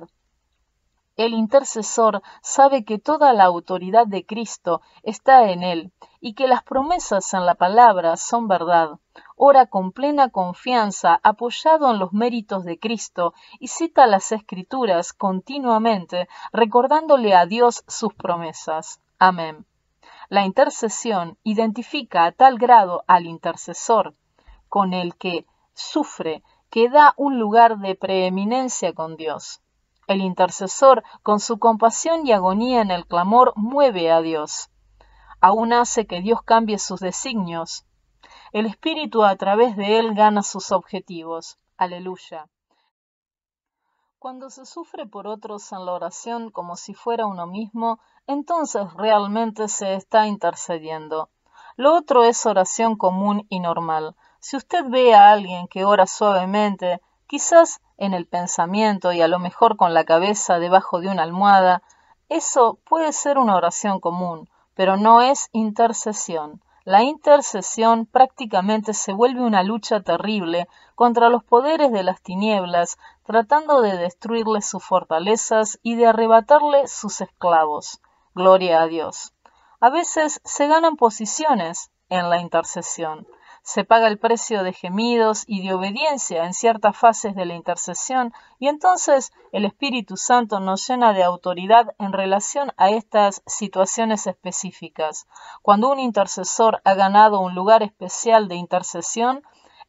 El 1.16 1.32
intercesor 1.32 2.22
sabe 2.42 2.84
que 2.84 2.98
toda 2.98 3.32
la 3.32 3.44
autoridad 3.44 4.06
de 4.06 4.26
Cristo 4.26 4.80
está 5.04 5.48
en 5.50 5.62
él 5.62 5.92
y 6.20 6.34
que 6.34 6.48
las 6.48 6.64
promesas 6.64 7.32
en 7.34 7.46
la 7.46 7.54
palabra 7.54 8.16
son 8.16 8.48
verdad. 8.48 8.98
Ora 9.36 9.66
con 9.66 9.92
plena 9.92 10.30
confianza, 10.30 11.20
apoyado 11.22 11.90
en 11.92 12.00
los 12.00 12.12
méritos 12.12 12.64
de 12.64 12.80
Cristo, 12.80 13.32
y 13.60 13.68
cita 13.68 14.06
las 14.08 14.32
Escrituras 14.32 15.12
continuamente, 15.12 16.28
recordándole 16.52 17.34
a 17.34 17.46
Dios 17.46 17.84
sus 17.86 18.12
promesas. 18.14 19.00
Amén. 19.20 19.66
La 20.28 20.44
intercesión 20.44 21.38
identifica 21.44 22.24
a 22.24 22.32
tal 22.32 22.58
grado 22.58 23.04
al 23.06 23.26
intercesor 23.26 24.14
con 24.68 24.92
el 24.92 25.14
que 25.14 25.46
sufre 25.74 26.42
que 26.70 26.88
da 26.88 27.14
un 27.16 27.38
lugar 27.38 27.78
de 27.78 27.94
preeminencia 27.94 28.92
con 28.92 29.16
Dios. 29.16 29.60
El 30.06 30.20
intercesor, 30.20 31.02
con 31.22 31.40
su 31.40 31.58
compasión 31.58 32.26
y 32.26 32.32
agonía 32.32 32.82
en 32.82 32.90
el 32.90 33.06
clamor, 33.06 33.52
mueve 33.56 34.10
a 34.10 34.20
Dios. 34.20 34.70
Aún 35.40 35.72
hace 35.72 36.06
que 36.06 36.20
Dios 36.20 36.42
cambie 36.42 36.78
sus 36.78 37.00
designios. 37.00 37.86
El 38.52 38.66
Espíritu 38.66 39.24
a 39.24 39.36
través 39.36 39.76
de 39.76 39.98
él 39.98 40.14
gana 40.14 40.42
sus 40.42 40.72
objetivos. 40.72 41.58
Aleluya. 41.76 42.48
Cuando 44.18 44.48
se 44.48 44.64
sufre 44.64 45.06
por 45.06 45.26
otros 45.26 45.70
en 45.72 45.84
la 45.84 45.92
oración 45.92 46.50
como 46.50 46.76
si 46.76 46.94
fuera 46.94 47.26
uno 47.26 47.46
mismo, 47.46 47.98
entonces 48.26 48.90
realmente 48.94 49.68
se 49.68 49.94
está 49.96 50.26
intercediendo. 50.26 51.28
Lo 51.76 51.94
otro 51.94 52.24
es 52.24 52.46
oración 52.46 52.96
común 52.96 53.44
y 53.50 53.60
normal. 53.60 54.16
Si 54.40 54.56
usted 54.56 54.84
ve 54.88 55.14
a 55.14 55.30
alguien 55.30 55.68
que 55.68 55.84
ora 55.84 56.06
suavemente, 56.06 57.00
quizás 57.26 57.82
en 57.96 58.14
el 58.14 58.26
pensamiento 58.26 59.12
y 59.12 59.22
a 59.22 59.28
lo 59.28 59.38
mejor 59.38 59.76
con 59.76 59.94
la 59.94 60.04
cabeza 60.04 60.58
debajo 60.58 61.00
de 61.00 61.08
una 61.08 61.22
almohada, 61.22 61.82
eso 62.28 62.78
puede 62.84 63.12
ser 63.12 63.38
una 63.38 63.56
oración 63.56 64.00
común, 64.00 64.48
pero 64.74 64.96
no 64.96 65.20
es 65.20 65.48
intercesión. 65.52 66.62
La 66.84 67.02
intercesión 67.02 68.04
prácticamente 68.04 68.92
se 68.92 69.14
vuelve 69.14 69.40
una 69.40 69.62
lucha 69.62 70.00
terrible 70.00 70.68
contra 70.94 71.30
los 71.30 71.42
poderes 71.42 71.90
de 71.92 72.02
las 72.02 72.20
tinieblas, 72.20 72.98
tratando 73.24 73.80
de 73.80 73.96
destruirle 73.96 74.60
sus 74.60 74.84
fortalezas 74.84 75.78
y 75.82 75.94
de 75.96 76.06
arrebatarle 76.06 76.86
sus 76.86 77.22
esclavos. 77.22 78.00
Gloria 78.34 78.82
a 78.82 78.86
Dios. 78.86 79.32
A 79.80 79.88
veces 79.88 80.40
se 80.44 80.66
ganan 80.66 80.96
posiciones 80.96 81.90
en 82.10 82.28
la 82.28 82.38
intercesión, 82.38 83.26
se 83.64 83.82
paga 83.82 84.08
el 84.08 84.18
precio 84.18 84.62
de 84.62 84.74
gemidos 84.74 85.44
y 85.46 85.66
de 85.66 85.72
obediencia 85.72 86.44
en 86.44 86.52
ciertas 86.52 86.94
fases 86.94 87.34
de 87.34 87.46
la 87.46 87.54
intercesión 87.54 88.34
y 88.58 88.68
entonces 88.68 89.32
el 89.52 89.64
Espíritu 89.64 90.18
Santo 90.18 90.60
nos 90.60 90.86
llena 90.86 91.14
de 91.14 91.24
autoridad 91.24 91.94
en 91.98 92.12
relación 92.12 92.72
a 92.76 92.90
estas 92.90 93.42
situaciones 93.46 94.26
específicas. 94.26 95.26
Cuando 95.62 95.90
un 95.90 95.98
intercesor 95.98 96.82
ha 96.84 96.92
ganado 96.92 97.40
un 97.40 97.54
lugar 97.54 97.82
especial 97.82 98.48
de 98.48 98.56
intercesión 98.56 99.42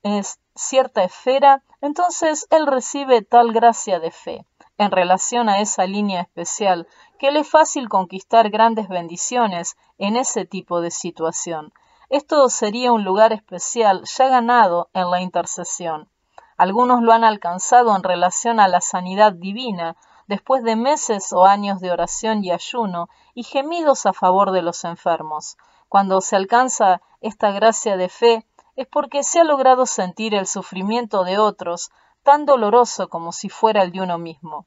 en 0.03 0.23
cierta 0.55 1.03
esfera, 1.03 1.61
entonces 1.81 2.47
él 2.51 2.67
recibe 2.67 3.23
tal 3.23 3.51
gracia 3.51 3.99
de 3.99 4.11
fe 4.11 4.45
en 4.77 4.91
relación 4.91 5.49
a 5.49 5.59
esa 5.59 5.85
línea 5.85 6.21
especial 6.21 6.87
que 7.19 7.31
le 7.31 7.41
es 7.41 7.49
fácil 7.49 7.89
conquistar 7.89 8.49
grandes 8.49 8.87
bendiciones 8.87 9.75
en 9.97 10.15
ese 10.15 10.45
tipo 10.45 10.79
de 10.79 10.91
situación. 10.91 11.73
Esto 12.09 12.49
sería 12.49 12.91
un 12.91 13.03
lugar 13.03 13.33
especial 13.33 14.03
ya 14.05 14.27
ganado 14.27 14.89
en 14.93 15.09
la 15.09 15.21
intercesión. 15.21 16.09
Algunos 16.57 17.01
lo 17.01 17.11
han 17.11 17.23
alcanzado 17.23 17.95
en 17.95 18.03
relación 18.03 18.59
a 18.59 18.67
la 18.67 18.79
sanidad 18.79 19.33
divina, 19.33 19.97
después 20.27 20.63
de 20.63 20.75
meses 20.75 21.33
o 21.33 21.45
años 21.45 21.79
de 21.81 21.91
oración 21.91 22.43
y 22.43 22.51
ayuno 22.51 23.09
y 23.33 23.43
gemidos 23.43 24.05
a 24.05 24.13
favor 24.13 24.51
de 24.51 24.61
los 24.61 24.83
enfermos. 24.83 25.57
Cuando 25.89 26.21
se 26.21 26.35
alcanza 26.35 27.01
esta 27.21 27.51
gracia 27.51 27.97
de 27.97 28.09
fe, 28.09 28.45
es 28.75 28.87
porque 28.87 29.23
se 29.23 29.39
ha 29.39 29.43
logrado 29.43 29.85
sentir 29.85 30.33
el 30.33 30.47
sufrimiento 30.47 31.23
de 31.23 31.37
otros 31.37 31.91
tan 32.23 32.45
doloroso 32.45 33.09
como 33.09 33.31
si 33.31 33.49
fuera 33.49 33.83
el 33.83 33.91
de 33.91 34.01
uno 34.01 34.17
mismo. 34.17 34.65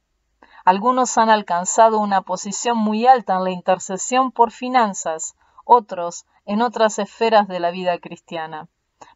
Algunos 0.64 1.16
han 1.18 1.30
alcanzado 1.30 1.98
una 1.98 2.22
posición 2.22 2.76
muy 2.76 3.06
alta 3.06 3.36
en 3.36 3.44
la 3.44 3.50
intercesión 3.50 4.32
por 4.32 4.50
finanzas, 4.50 5.34
otros 5.64 6.24
en 6.48 6.62
otras 6.62 6.98
esferas 6.98 7.46
de 7.46 7.60
la 7.60 7.70
vida 7.70 7.98
cristiana. 7.98 8.68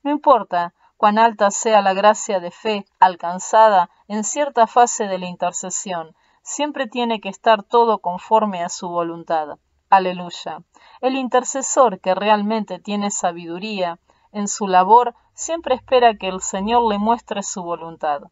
No 0.02 0.10
importa 0.10 0.74
cuán 0.98 1.18
alta 1.18 1.50
sea 1.50 1.80
la 1.80 1.94
gracia 1.94 2.40
de 2.40 2.50
fe 2.50 2.84
alcanzada 3.00 3.88
en 4.06 4.22
cierta 4.22 4.66
fase 4.66 5.08
de 5.08 5.18
la 5.18 5.26
intercesión, 5.26 6.14
siempre 6.42 6.86
tiene 6.86 7.22
que 7.22 7.30
estar 7.30 7.62
todo 7.62 8.00
conforme 8.00 8.62
a 8.62 8.68
su 8.68 8.90
voluntad. 8.90 9.58
Aleluya. 9.88 10.62
El 11.00 11.16
intercesor 11.16 12.00
que 12.00 12.14
realmente 12.14 12.78
tiene 12.78 13.10
sabiduría 13.10 13.98
en 14.32 14.46
su 14.46 14.66
labor 14.66 15.14
siempre 15.32 15.74
espera 15.74 16.14
que 16.18 16.28
el 16.28 16.42
Señor 16.42 16.86
le 16.86 16.98
muestre 16.98 17.42
su 17.42 17.62
voluntad. 17.62 18.24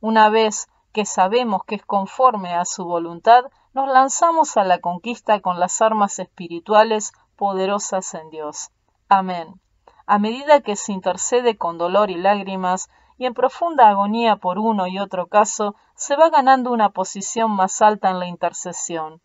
Una 0.00 0.28
vez 0.28 0.68
que 0.92 1.04
sabemos 1.04 1.64
que 1.64 1.74
es 1.74 1.84
conforme 1.84 2.54
a 2.54 2.64
su 2.64 2.84
voluntad, 2.84 3.46
nos 3.72 3.88
lanzamos 3.88 4.56
a 4.56 4.62
la 4.62 4.78
conquista 4.78 5.40
con 5.40 5.58
las 5.58 5.82
armas 5.82 6.20
espirituales 6.20 7.12
poderosas 7.36 8.14
en 8.14 8.30
Dios. 8.30 8.70
Amén. 9.08 9.60
A 10.06 10.18
medida 10.18 10.60
que 10.60 10.76
se 10.76 10.92
intercede 10.92 11.56
con 11.56 11.78
dolor 11.78 12.10
y 12.10 12.16
lágrimas, 12.16 12.88
y 13.16 13.26
en 13.26 13.34
profunda 13.34 13.88
agonía 13.88 14.36
por 14.36 14.58
uno 14.58 14.86
y 14.86 14.98
otro 14.98 15.28
caso, 15.28 15.76
se 15.94 16.16
va 16.16 16.30
ganando 16.30 16.72
una 16.72 16.90
posición 16.90 17.50
más 17.50 17.80
alta 17.80 18.10
en 18.10 18.18
la 18.18 18.26
intercesión. 18.26 19.20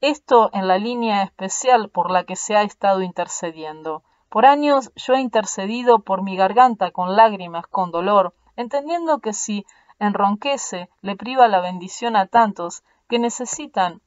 Esto 0.00 0.50
en 0.52 0.66
la 0.66 0.78
línea 0.78 1.22
especial 1.22 1.90
por 1.90 2.10
la 2.10 2.24
que 2.24 2.36
se 2.36 2.56
ha 2.56 2.62
estado 2.62 3.02
intercediendo. 3.02 4.02
Por 4.28 4.46
años 4.46 4.92
yo 4.96 5.14
he 5.14 5.20
intercedido 5.20 6.00
por 6.00 6.22
mi 6.22 6.36
garganta 6.36 6.90
con 6.90 7.16
lágrimas, 7.16 7.66
con 7.66 7.90
dolor, 7.90 8.34
entendiendo 8.56 9.20
que 9.20 9.32
si 9.32 9.66
enronquece 9.98 10.88
le 11.02 11.16
priva 11.16 11.48
la 11.48 11.60
bendición 11.60 12.16
a 12.16 12.26
tantos 12.26 12.82
que 13.08 13.18
necesitan 13.18 14.00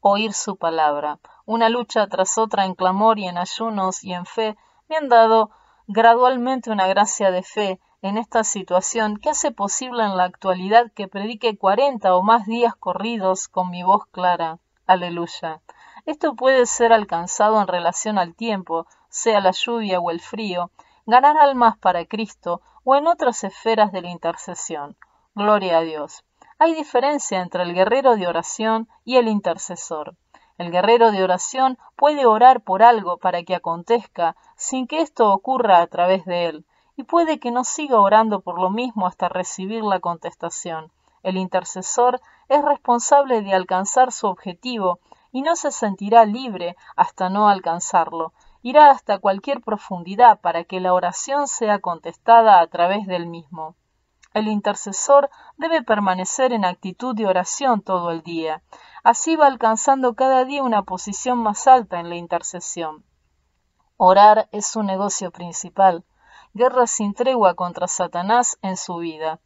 oír 0.00 0.32
su 0.32 0.56
palabra. 0.56 1.18
Una 1.46 1.68
lucha 1.68 2.06
tras 2.06 2.38
otra 2.38 2.64
en 2.64 2.74
clamor 2.74 3.18
y 3.18 3.26
en 3.26 3.38
ayunos 3.38 4.02
y 4.04 4.12
en 4.12 4.26
fe 4.26 4.56
me 4.88 4.96
han 4.96 5.08
dado 5.08 5.50
gradualmente 5.86 6.70
una 6.70 6.86
gracia 6.86 7.30
de 7.30 7.42
fe 7.42 7.80
en 8.02 8.16
esta 8.16 8.44
situación 8.44 9.18
que 9.18 9.30
hace 9.30 9.50
posible 9.50 10.04
en 10.04 10.16
la 10.16 10.24
actualidad 10.24 10.90
que 10.94 11.08
predique 11.08 11.56
cuarenta 11.58 12.14
o 12.16 12.22
más 12.22 12.46
días 12.46 12.74
corridos 12.74 13.48
con 13.48 13.70
mi 13.70 13.82
voz 13.82 14.06
clara. 14.06 14.58
Aleluya. 14.86 15.60
Esto 16.06 16.34
puede 16.34 16.66
ser 16.66 16.92
alcanzado 16.92 17.60
en 17.60 17.66
relación 17.66 18.18
al 18.18 18.34
tiempo, 18.34 18.86
sea 19.08 19.40
la 19.40 19.50
lluvia 19.50 20.00
o 20.00 20.10
el 20.10 20.20
frío, 20.20 20.70
ganar 21.06 21.36
almas 21.36 21.76
para 21.76 22.06
Cristo 22.06 22.62
o 22.84 22.96
en 22.96 23.06
otras 23.06 23.44
esferas 23.44 23.92
de 23.92 24.02
la 24.02 24.10
intercesión. 24.10 24.96
Gloria 25.34 25.78
a 25.78 25.82
Dios. 25.82 26.24
Hay 26.62 26.74
diferencia 26.74 27.40
entre 27.40 27.62
el 27.62 27.72
guerrero 27.72 28.16
de 28.16 28.26
oración 28.26 28.86
y 29.06 29.16
el 29.16 29.28
intercesor. 29.28 30.14
El 30.58 30.70
guerrero 30.70 31.10
de 31.10 31.24
oración 31.24 31.78
puede 31.96 32.26
orar 32.26 32.60
por 32.60 32.82
algo 32.82 33.16
para 33.16 33.42
que 33.44 33.54
acontezca 33.54 34.36
sin 34.56 34.86
que 34.86 35.00
esto 35.00 35.32
ocurra 35.32 35.80
a 35.80 35.86
través 35.86 36.26
de 36.26 36.44
él, 36.44 36.66
y 36.96 37.04
puede 37.04 37.40
que 37.40 37.50
no 37.50 37.64
siga 37.64 37.98
orando 37.98 38.42
por 38.42 38.60
lo 38.60 38.68
mismo 38.68 39.06
hasta 39.06 39.30
recibir 39.30 39.82
la 39.82 40.00
contestación. 40.00 40.92
El 41.22 41.38
intercesor 41.38 42.20
es 42.50 42.62
responsable 42.62 43.40
de 43.40 43.54
alcanzar 43.54 44.12
su 44.12 44.26
objetivo 44.26 44.98
y 45.32 45.40
no 45.40 45.56
se 45.56 45.70
sentirá 45.70 46.26
libre 46.26 46.76
hasta 46.94 47.30
no 47.30 47.48
alcanzarlo. 47.48 48.34
Irá 48.60 48.90
hasta 48.90 49.18
cualquier 49.18 49.62
profundidad 49.62 50.38
para 50.42 50.64
que 50.64 50.80
la 50.80 50.92
oración 50.92 51.48
sea 51.48 51.78
contestada 51.78 52.60
a 52.60 52.66
través 52.66 53.06
del 53.06 53.28
mismo. 53.28 53.76
El 54.32 54.48
intercesor 54.48 55.30
debe 55.56 55.82
permanecer 55.82 56.52
en 56.52 56.64
actitud 56.64 57.14
de 57.14 57.26
oración 57.26 57.82
todo 57.82 58.10
el 58.10 58.22
día. 58.22 58.62
Así 59.02 59.36
va 59.36 59.46
alcanzando 59.46 60.14
cada 60.14 60.44
día 60.44 60.62
una 60.62 60.82
posición 60.82 61.38
más 61.38 61.66
alta 61.66 62.00
en 62.00 62.08
la 62.08 62.16
intercesión. 62.16 63.04
Orar 63.96 64.48
es 64.52 64.66
su 64.66 64.82
negocio 64.82 65.30
principal 65.30 66.04
guerra 66.52 66.86
sin 66.86 67.14
tregua 67.14 67.54
contra 67.54 67.86
Satanás 67.86 68.58
en 68.62 68.76
su 68.76 68.96
vida. 68.96 69.40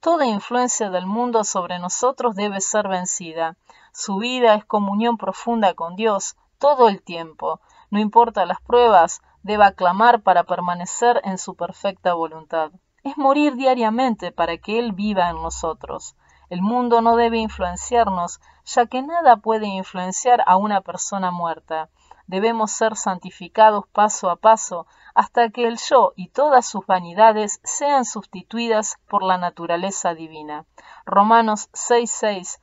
Toda 0.00 0.26
influencia 0.26 0.90
del 0.90 1.06
mundo 1.06 1.44
sobre 1.44 1.78
nosotros 1.78 2.34
debe 2.34 2.60
ser 2.60 2.88
vencida. 2.88 3.56
Su 3.92 4.16
vida 4.16 4.54
es 4.54 4.64
comunión 4.64 5.16
profunda 5.16 5.74
con 5.74 5.94
Dios 5.96 6.36
todo 6.58 6.88
el 6.88 7.02
tiempo. 7.02 7.60
No 7.90 8.00
importa 8.00 8.46
las 8.46 8.60
pruebas, 8.60 9.20
deba 9.42 9.72
clamar 9.72 10.22
para 10.22 10.44
permanecer 10.44 11.20
en 11.24 11.38
su 11.38 11.54
perfecta 11.54 12.14
voluntad. 12.14 12.72
Es 13.08 13.16
morir 13.16 13.54
diariamente 13.56 14.32
para 14.32 14.58
que 14.58 14.78
Él 14.78 14.92
viva 14.92 15.30
en 15.30 15.36
nosotros. 15.36 16.14
El 16.50 16.60
mundo 16.60 17.00
no 17.00 17.16
debe 17.16 17.38
influenciarnos, 17.38 18.38
ya 18.66 18.84
que 18.84 19.00
nada 19.00 19.38
puede 19.38 19.66
influenciar 19.66 20.44
a 20.46 20.58
una 20.58 20.82
persona 20.82 21.30
muerta. 21.30 21.88
Debemos 22.26 22.70
ser 22.70 22.96
santificados 22.96 23.86
paso 23.86 24.28
a 24.28 24.36
paso 24.36 24.86
hasta 25.14 25.48
que 25.48 25.66
el 25.66 25.78
yo 25.78 26.12
y 26.16 26.28
todas 26.28 26.66
sus 26.66 26.84
vanidades 26.84 27.60
sean 27.64 28.04
sustituidas 28.04 28.98
por 29.08 29.22
la 29.22 29.38
naturaleza 29.38 30.12
divina. 30.12 30.66
Romanos 31.06 31.70
6.6, 31.72 32.60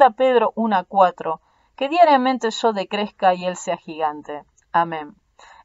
2 0.00 0.14
Pedro 0.16 0.52
1.4, 0.56 1.38
que 1.76 1.88
diariamente 1.88 2.50
yo 2.50 2.72
decrezca 2.72 3.34
y 3.34 3.44
él 3.44 3.56
sea 3.56 3.76
gigante. 3.76 4.42
Amén. 4.72 5.14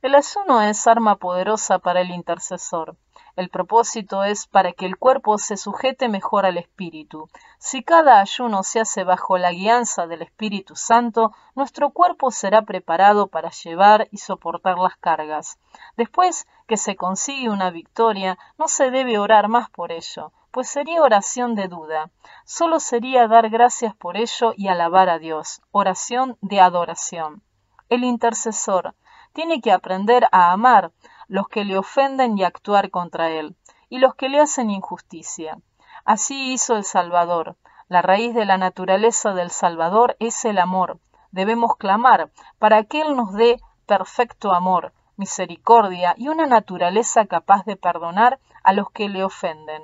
El 0.01 0.15
ayuno 0.15 0.63
es 0.63 0.87
arma 0.87 1.17
poderosa 1.17 1.77
para 1.77 2.01
el 2.01 2.09
intercesor. 2.09 2.95
El 3.35 3.49
propósito 3.49 4.23
es 4.23 4.47
para 4.47 4.71
que 4.73 4.87
el 4.87 4.97
cuerpo 4.97 5.37
se 5.37 5.57
sujete 5.57 6.09
mejor 6.09 6.47
al 6.47 6.57
Espíritu. 6.57 7.29
Si 7.59 7.83
cada 7.83 8.19
ayuno 8.19 8.63
se 8.63 8.79
hace 8.79 9.03
bajo 9.03 9.37
la 9.37 9.51
guianza 9.51 10.07
del 10.07 10.23
Espíritu 10.23 10.75
Santo, 10.75 11.33
nuestro 11.53 11.91
cuerpo 11.91 12.31
será 12.31 12.63
preparado 12.63 13.27
para 13.27 13.51
llevar 13.51 14.07
y 14.09 14.17
soportar 14.17 14.79
las 14.79 14.97
cargas. 14.97 15.59
Después 15.97 16.47
que 16.65 16.77
se 16.77 16.95
consigue 16.95 17.51
una 17.51 17.69
victoria, 17.69 18.39
no 18.57 18.67
se 18.67 18.89
debe 18.89 19.19
orar 19.19 19.49
más 19.49 19.69
por 19.69 19.91
ello, 19.91 20.31
pues 20.49 20.67
sería 20.67 21.03
oración 21.03 21.53
de 21.53 21.67
duda. 21.67 22.09
Solo 22.43 22.79
sería 22.79 23.27
dar 23.27 23.51
gracias 23.51 23.95
por 23.95 24.17
ello 24.17 24.55
y 24.57 24.67
alabar 24.67 25.09
a 25.09 25.19
Dios, 25.19 25.61
oración 25.69 26.39
de 26.41 26.59
adoración. 26.59 27.43
El 27.87 28.03
intercesor 28.03 28.95
tiene 29.33 29.61
que 29.61 29.71
aprender 29.71 30.27
a 30.31 30.51
amar 30.51 30.91
los 31.27 31.47
que 31.47 31.65
le 31.65 31.77
ofenden 31.77 32.37
y 32.37 32.43
actuar 32.43 32.89
contra 32.89 33.29
él, 33.29 33.55
y 33.89 33.99
los 33.99 34.15
que 34.15 34.29
le 34.29 34.39
hacen 34.39 34.69
injusticia. 34.69 35.57
Así 36.05 36.51
hizo 36.53 36.75
el 36.75 36.83
Salvador. 36.83 37.55
La 37.87 38.01
raíz 38.01 38.33
de 38.33 38.45
la 38.45 38.57
naturaleza 38.57 39.33
del 39.33 39.51
Salvador 39.51 40.15
es 40.19 40.45
el 40.45 40.57
amor. 40.57 40.99
Debemos 41.31 41.75
clamar 41.75 42.31
para 42.59 42.83
que 42.83 43.01
Él 43.01 43.15
nos 43.15 43.33
dé 43.33 43.59
perfecto 43.85 44.53
amor, 44.53 44.93
misericordia 45.17 46.15
y 46.17 46.29
una 46.29 46.47
naturaleza 46.47 47.25
capaz 47.25 47.63
de 47.65 47.75
perdonar 47.75 48.39
a 48.63 48.73
los 48.73 48.89
que 48.91 49.09
le 49.09 49.23
ofenden. 49.23 49.83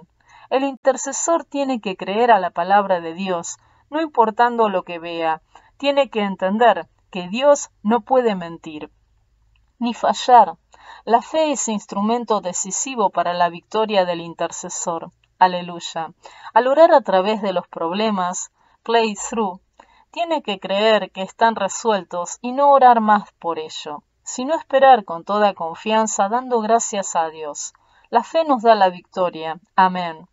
El 0.50 0.64
intercesor 0.64 1.44
tiene 1.44 1.82
que 1.82 1.98
creer 1.98 2.32
a 2.32 2.40
la 2.40 2.52
palabra 2.52 3.02
de 3.02 3.14
Dios, 3.14 3.58
no 3.90 4.02
importando 4.02 4.70
lo 4.70 4.84
que 4.84 5.00
vea. 5.00 5.42
Tiene 5.78 6.10
que 6.10 6.22
entender 6.22 6.88
que 7.12 7.28
Dios 7.28 7.70
no 7.84 8.02
puede 8.02 8.36
mentir, 8.36 8.90
ni 9.80 9.94
fallar, 9.94 10.58
la 11.06 11.22
fe 11.22 11.52
es 11.52 11.68
instrumento 11.68 12.42
decisivo 12.42 13.10
para 13.10 13.34
la 13.34 13.50
victoria 13.50 14.06
del 14.06 14.22
intercesor. 14.22 15.12
Aleluya. 15.40 16.14
Al 16.54 16.68
orar 16.68 16.92
a 16.94 17.02
través 17.02 17.42
de 17.42 17.54
los 17.54 17.68
problemas, 17.68 18.52
play 18.84 19.16
through, 19.16 19.62
tiene 20.12 20.42
que 20.42 20.60
creer 20.60 21.12
que 21.12 21.22
están 21.22 21.56
resueltos 21.56 22.40
y 22.42 22.52
no 22.52 22.72
orar 22.72 23.02
más 23.02 23.32
por 23.34 23.60
ello, 23.60 24.04
sino 24.24 24.56
esperar 24.56 25.06
con 25.06 25.24
toda 25.24 25.54
confianza 25.54 26.28
dando 26.28 26.60
gracias 26.60 27.16
a 27.16 27.30
Dios. 27.30 27.74
La 28.10 28.24
fe 28.24 28.44
nos 28.46 28.64
da 28.64 28.76
la 28.76 28.90
victoria. 28.90 29.60
Amén. 29.76 30.28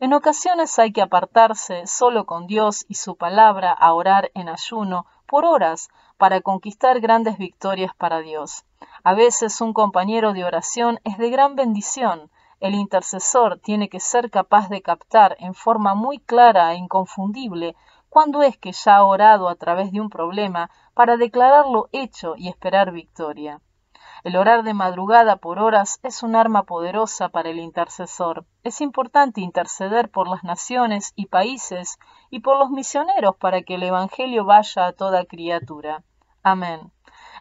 En 0.00 0.14
ocasiones 0.14 0.78
hay 0.78 0.92
que 0.92 1.02
apartarse 1.02 1.86
solo 1.86 2.24
con 2.24 2.46
Dios 2.46 2.84
y 2.88 2.94
su 2.94 3.16
palabra 3.16 3.72
a 3.72 3.92
orar 3.92 4.30
en 4.34 4.48
ayuno 4.48 5.06
por 5.26 5.44
horas 5.44 5.88
para 6.18 6.40
conquistar 6.40 7.00
grandes 7.00 7.38
victorias 7.38 7.92
para 7.96 8.20
Dios. 8.20 8.64
A 9.04 9.14
veces 9.14 9.60
un 9.60 9.72
compañero 9.72 10.32
de 10.32 10.44
oración 10.44 11.00
es 11.04 11.16
de 11.16 11.30
gran 11.30 11.54
bendición. 11.54 12.30
El 12.60 12.74
intercesor 12.74 13.58
tiene 13.60 13.88
que 13.88 14.00
ser 14.00 14.30
capaz 14.30 14.68
de 14.68 14.82
captar 14.82 15.36
en 15.38 15.54
forma 15.54 15.94
muy 15.94 16.18
clara 16.18 16.72
e 16.72 16.76
inconfundible 16.76 17.76
cuándo 18.08 18.42
es 18.42 18.58
que 18.58 18.72
ya 18.72 18.96
ha 18.96 19.04
orado 19.04 19.48
a 19.48 19.54
través 19.54 19.92
de 19.92 20.00
un 20.00 20.10
problema 20.10 20.70
para 20.94 21.16
declararlo 21.16 21.88
hecho 21.92 22.34
y 22.36 22.48
esperar 22.48 22.90
victoria. 22.90 23.60
El 24.24 24.36
orar 24.36 24.64
de 24.64 24.74
madrugada 24.74 25.36
por 25.36 25.60
horas 25.60 26.00
es 26.02 26.22
un 26.22 26.34
arma 26.34 26.64
poderosa 26.64 27.28
para 27.28 27.50
el 27.50 27.60
intercesor. 27.60 28.44
Es 28.64 28.80
importante 28.80 29.40
interceder 29.40 30.10
por 30.10 30.28
las 30.28 30.42
naciones 30.42 31.12
y 31.14 31.26
países 31.26 31.98
y 32.30 32.40
por 32.40 32.58
los 32.58 32.70
misioneros 32.70 33.36
para 33.36 33.62
que 33.62 33.76
el 33.76 33.84
Evangelio 33.84 34.44
vaya 34.44 34.86
a 34.86 34.92
toda 34.92 35.24
criatura. 35.24 36.02
Amén. 36.42 36.92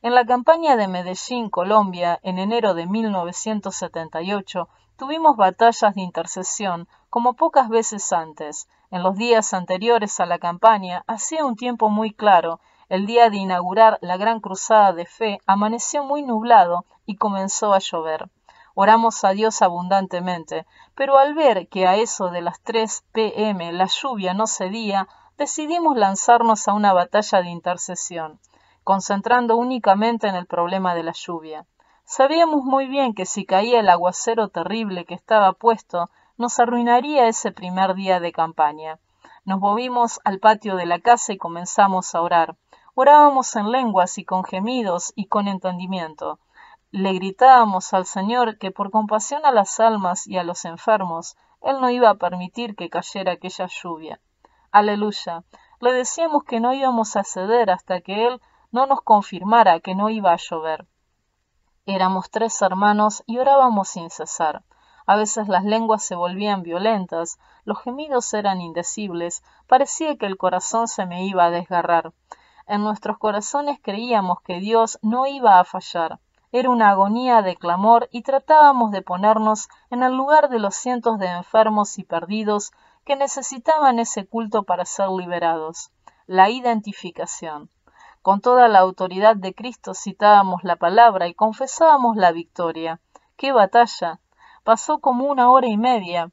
En 0.04 0.14
la 0.14 0.26
campaña 0.26 0.76
de 0.76 0.88
Medellín, 0.88 1.50
Colombia, 1.50 2.20
en 2.22 2.38
enero 2.38 2.76
de 2.76 2.86
1978, 2.86 4.70
tuvimos 4.98 5.36
batallas 5.36 5.96
de 5.96 6.02
intercesión 6.02 6.88
como 7.10 7.34
pocas 7.34 7.70
veces 7.70 8.14
antes. 8.14 8.68
En 8.92 9.02
los 9.02 9.16
días 9.16 9.54
anteriores 9.54 10.20
a 10.20 10.28
la 10.28 10.38
campaña, 10.38 11.04
hacía 11.08 11.44
un 11.46 11.56
tiempo 11.56 11.90
muy 11.90 12.14
claro, 12.14 12.60
el 12.90 13.06
día 13.06 13.30
de 13.30 13.38
inaugurar 13.38 13.98
la 14.02 14.18
gran 14.18 14.40
cruzada 14.40 14.94
de 14.94 15.06
fe 15.06 15.40
amaneció 15.46 16.04
muy 16.04 16.24
nublado 16.24 16.86
y 17.06 17.16
comenzó 17.16 17.74
a 17.74 17.80
llover. 17.80 18.30
Oramos 18.76 19.24
a 19.24 19.32
Dios 19.32 19.62
abundantemente, 19.62 20.66
pero 20.96 21.18
al 21.18 21.34
ver 21.34 21.68
que 21.68 21.88
a 21.88 21.96
eso 21.96 22.30
de 22.30 22.42
las 22.42 22.62
3 22.62 23.04
pm 23.12 23.72
la 23.72 23.88
lluvia 23.88 24.34
no 24.34 24.48
cedía, 24.48 25.08
decidimos 25.38 25.98
lanzarnos 25.98 26.68
a 26.68 26.74
una 26.74 26.94
batalla 26.94 27.42
de 27.42 27.50
intercesión 27.50 28.40
concentrando 28.88 29.58
únicamente 29.58 30.30
en 30.30 30.36
el 30.36 30.46
problema 30.46 30.96
de 30.96 31.04
la 31.04 31.12
lluvia. 31.12 31.66
Sabíamos 32.06 32.64
muy 32.64 32.88
bien 32.88 33.14
que 33.14 33.26
si 33.26 33.44
caía 33.44 33.82
el 33.82 33.90
aguacero 33.90 34.48
terrible 34.48 35.04
que 35.04 35.14
estaba 35.14 35.52
puesto, 35.52 36.10
nos 36.38 36.58
arruinaría 36.58 37.28
ese 37.28 37.52
primer 37.52 37.96
día 37.96 38.22
de 38.22 38.32
campaña. 38.32 38.98
Nos 39.44 39.60
movimos 39.60 40.22
al 40.24 40.40
patio 40.40 40.78
de 40.78 40.86
la 40.86 41.00
casa 41.00 41.34
y 41.34 41.38
comenzamos 41.38 42.16
a 42.16 42.22
orar. 42.22 42.56
Orábamos 43.00 43.56
en 43.56 43.72
lenguas 43.72 44.18
y 44.18 44.26
con 44.26 44.44
gemidos 44.44 45.14
y 45.16 45.28
con 45.28 45.48
entendimiento. 45.48 46.40
Le 46.90 47.14
gritábamos 47.14 47.94
al 47.94 48.08
Señor 48.08 48.58
que 48.58 48.72
por 48.72 48.90
compasión 48.90 49.46
a 49.46 49.52
las 49.52 49.80
almas 49.80 50.26
y 50.26 50.40
a 50.40 50.44
los 50.44 50.66
enfermos, 50.66 51.38
Él 51.62 51.80
no 51.80 51.92
iba 51.92 52.10
a 52.10 52.16
permitir 52.16 52.76
que 52.76 52.90
cayera 52.90 53.34
aquella 53.34 53.68
lluvia. 53.68 54.20
Aleluya. 54.72 55.44
Le 55.80 55.94
decíamos 55.94 56.44
que 56.44 56.60
no 56.60 56.74
íbamos 56.74 57.16
a 57.16 57.24
ceder 57.24 57.70
hasta 57.70 58.02
que 58.02 58.26
Él 58.26 58.42
no 58.72 58.88
nos 58.88 59.02
confirmara 59.02 59.80
que 59.80 59.94
no 59.94 60.10
iba 60.10 60.32
a 60.32 60.38
llover. 60.38 60.88
Éramos 61.86 62.32
tres 62.32 62.60
hermanos 62.64 63.22
y 63.28 63.38
orábamos 63.38 63.90
sin 63.90 64.10
cesar. 64.10 64.64
A 65.06 65.16
veces 65.18 65.48
las 65.48 65.66
lenguas 65.66 66.04
se 66.04 66.16
volvían 66.16 66.64
violentas, 66.64 67.38
los 67.64 67.80
gemidos 67.80 68.34
eran 68.34 68.60
indecibles, 68.60 69.44
parecía 69.68 70.18
que 70.18 70.26
el 70.26 70.38
corazón 70.38 70.88
se 70.88 71.06
me 71.06 71.28
iba 71.28 71.46
a 71.46 71.52
desgarrar. 71.52 72.12
En 72.68 72.84
nuestros 72.84 73.18
corazones 73.18 73.80
creíamos 73.82 74.42
que 74.42 74.60
Dios 74.60 75.00
no 75.02 75.26
iba 75.26 75.60
a 75.60 75.64
fallar. 75.64 76.20
Era 76.52 76.70
una 76.70 76.90
agonía 76.90 77.42
de 77.42 77.56
clamor 77.56 78.10
y 78.12 78.24
tratábamos 78.24 78.92
de 78.92 79.02
ponernos 79.02 79.70
en 79.90 80.04
el 80.04 80.14
lugar 80.14 80.50
de 80.50 80.60
los 80.60 80.76
cientos 80.76 81.18
de 81.18 81.28
enfermos 81.28 81.98
y 81.98 82.04
perdidos 82.04 82.72
que 83.06 83.16
necesitaban 83.16 84.00
ese 84.00 84.28
culto 84.28 84.64
para 84.64 84.84
ser 84.84 85.10
liberados. 85.10 85.92
La 86.26 86.50
identificación. 86.50 87.70
Con 88.22 88.42
toda 88.42 88.68
la 88.68 88.80
autoridad 88.80 89.38
de 89.38 89.54
Cristo 89.54 89.94
citábamos 89.94 90.66
la 90.66 90.76
palabra 90.76 91.30
y 91.30 91.34
confesábamos 91.34 92.18
la 92.18 92.34
victoria. 92.34 93.00
¡Qué 93.38 93.54
batalla! 93.54 94.20
Pasó 94.66 95.00
como 95.00 95.26
una 95.26 95.50
hora 95.50 95.68
y 95.68 95.78
media 95.78 96.32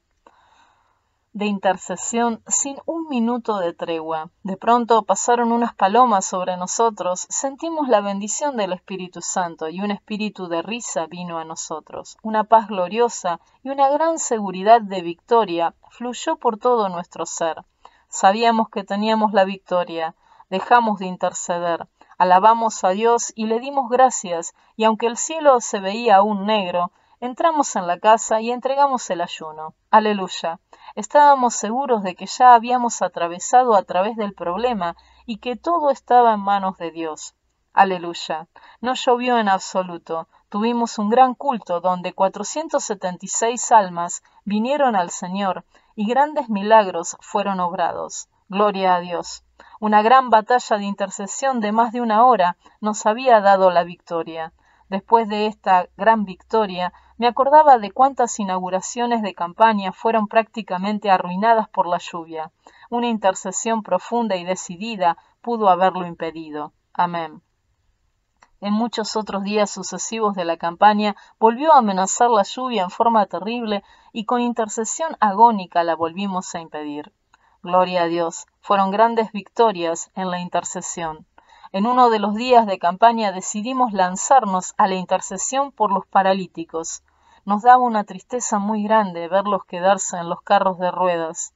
de 1.35 1.47
intercesión 1.47 2.41
sin 2.47 2.77
un 2.85 3.09
minuto 3.09 3.57
de 3.57 3.73
tregua. 3.73 4.29
De 4.43 4.55
pronto 4.55 5.03
pasaron 5.03 5.51
unas 5.51 5.75
palomas 5.75 6.25
sobre 6.25 6.55
nosotros, 6.55 7.27
sentimos 7.29 7.89
la 7.89 7.99
bendición 7.99 8.55
del 8.55 8.71
Espíritu 8.71 9.21
Santo 9.21 9.67
y 9.67 9.81
un 9.81 9.91
espíritu 9.91 10.47
de 10.47 10.61
risa 10.61 11.07
vino 11.07 11.37
a 11.37 11.43
nosotros. 11.43 12.15
Una 12.23 12.45
paz 12.45 12.69
gloriosa 12.69 13.41
y 13.63 13.69
una 13.69 13.89
gran 13.89 14.17
seguridad 14.17 14.79
de 14.79 15.01
victoria 15.01 15.75
fluyó 15.89 16.37
por 16.37 16.57
todo 16.57 16.87
nuestro 16.87 17.25
ser. 17.25 17.65
Sabíamos 18.07 18.69
que 18.69 18.85
teníamos 18.85 19.33
la 19.33 19.43
victoria, 19.43 20.15
dejamos 20.49 20.99
de 20.99 21.07
interceder, 21.07 21.85
alabamos 22.17 22.81
a 22.85 22.91
Dios 22.91 23.33
y 23.35 23.47
le 23.47 23.59
dimos 23.59 23.89
gracias, 23.89 24.53
y 24.77 24.85
aunque 24.85 25.07
el 25.07 25.17
cielo 25.17 25.59
se 25.59 25.81
veía 25.81 26.15
aún 26.15 26.45
negro, 26.45 26.93
Entramos 27.21 27.75
en 27.75 27.87
la 27.87 27.97
casa 27.97 28.41
y 28.41 28.51
entregamos 28.51 29.09
el 29.09 29.21
ayuno. 29.21 29.73
Aleluya. 29.89 30.59
Estábamos 30.95 31.55
seguros 31.55 32.03
de 32.03 32.15
que 32.15 32.25
ya 32.25 32.55
habíamos 32.55 33.01
atravesado 33.01 33.75
a 33.75 33.83
través 33.83 34.15
del 34.15 34.33
problema 34.33 34.95
y 35.25 35.37
que 35.37 35.57
todo 35.57 35.91
estaba 35.91 36.33
en 36.33 36.39
manos 36.39 36.77
de 36.77 36.91
Dios. 36.91 37.35
Aleluya. 37.73 38.47
No 38.79 38.93
llovió 38.93 39.37
en 39.37 39.49
absoluto. 39.49 40.29
Tuvimos 40.47 40.97
un 40.97 41.09
gran 41.09 41.33
culto 41.35 41.81
donde 41.81 42.13
476 42.13 43.73
almas 43.73 44.23
vinieron 44.45 44.95
al 44.95 45.09
Señor 45.09 45.65
y 45.95 46.07
grandes 46.07 46.47
milagros 46.47 47.17
fueron 47.19 47.59
obrados. 47.59 48.29
Gloria 48.47 48.95
a 48.95 49.01
Dios. 49.01 49.43
Una 49.81 50.01
gran 50.01 50.29
batalla 50.29 50.77
de 50.77 50.85
intercesión 50.85 51.59
de 51.59 51.73
más 51.73 51.91
de 51.91 51.99
una 51.99 52.25
hora 52.25 52.55
nos 52.79 53.05
había 53.05 53.41
dado 53.41 53.69
la 53.69 53.83
victoria. 53.83 54.53
Después 54.89 55.27
de 55.27 55.47
esta 55.47 55.87
gran 55.97 56.25
victoria, 56.25 56.93
me 57.17 57.27
acordaba 57.27 57.79
de 57.79 57.91
cuántas 57.91 58.39
inauguraciones 58.39 59.21
de 59.21 59.33
campaña 59.33 59.91
fueron 59.91 60.27
prácticamente 60.27 61.09
arruinadas 61.09 61.67
por 61.69 61.87
la 61.87 61.97
lluvia. 61.97 62.51
Una 62.89 63.07
intercesión 63.07 63.81
profunda 63.83 64.35
y 64.35 64.43
decidida 64.43 65.17
pudo 65.41 65.69
haberlo 65.69 66.05
impedido. 66.05 66.73
Amén. 66.93 67.41
En 68.61 68.73
muchos 68.73 69.15
otros 69.15 69.43
días 69.43 69.69
sucesivos 69.69 70.35
de 70.35 70.45
la 70.45 70.57
campaña 70.57 71.15
volvió 71.39 71.73
a 71.73 71.79
amenazar 71.79 72.29
la 72.29 72.43
lluvia 72.43 72.83
en 72.83 72.89
forma 72.89 73.25
terrible 73.25 73.83
y 74.13 74.25
con 74.25 74.41
intercesión 74.41 75.17
agónica 75.19 75.83
la 75.83 75.95
volvimos 75.95 76.53
a 76.55 76.59
impedir. 76.59 77.11
Gloria 77.61 78.03
a 78.03 78.07
Dios, 78.07 78.45
fueron 78.61 78.91
grandes 78.91 79.31
victorias 79.31 80.11
en 80.15 80.31
la 80.31 80.39
intercesión. 80.39 81.25
En 81.75 81.87
uno 81.87 82.09
de 82.09 82.19
los 82.19 82.35
días 82.35 82.65
de 82.67 82.79
campaña 82.79 83.33
decidimos 83.33 83.91
lanzarnos 83.91 84.73
a 84.77 84.87
la 84.87 84.95
intercesión 84.95 85.73
por 85.73 85.91
los 85.91 86.07
paralíticos. 86.07 87.03
Nos 87.43 87.63
daba 87.63 87.83
una 87.83 88.05
tristeza 88.05 88.59
muy 88.59 88.83
grande 88.83 89.27
verlos 89.27 89.65
quedarse 89.65 90.15
en 90.15 90.29
los 90.29 90.39
carros 90.39 90.79
de 90.79 90.89
ruedas. 90.89 91.53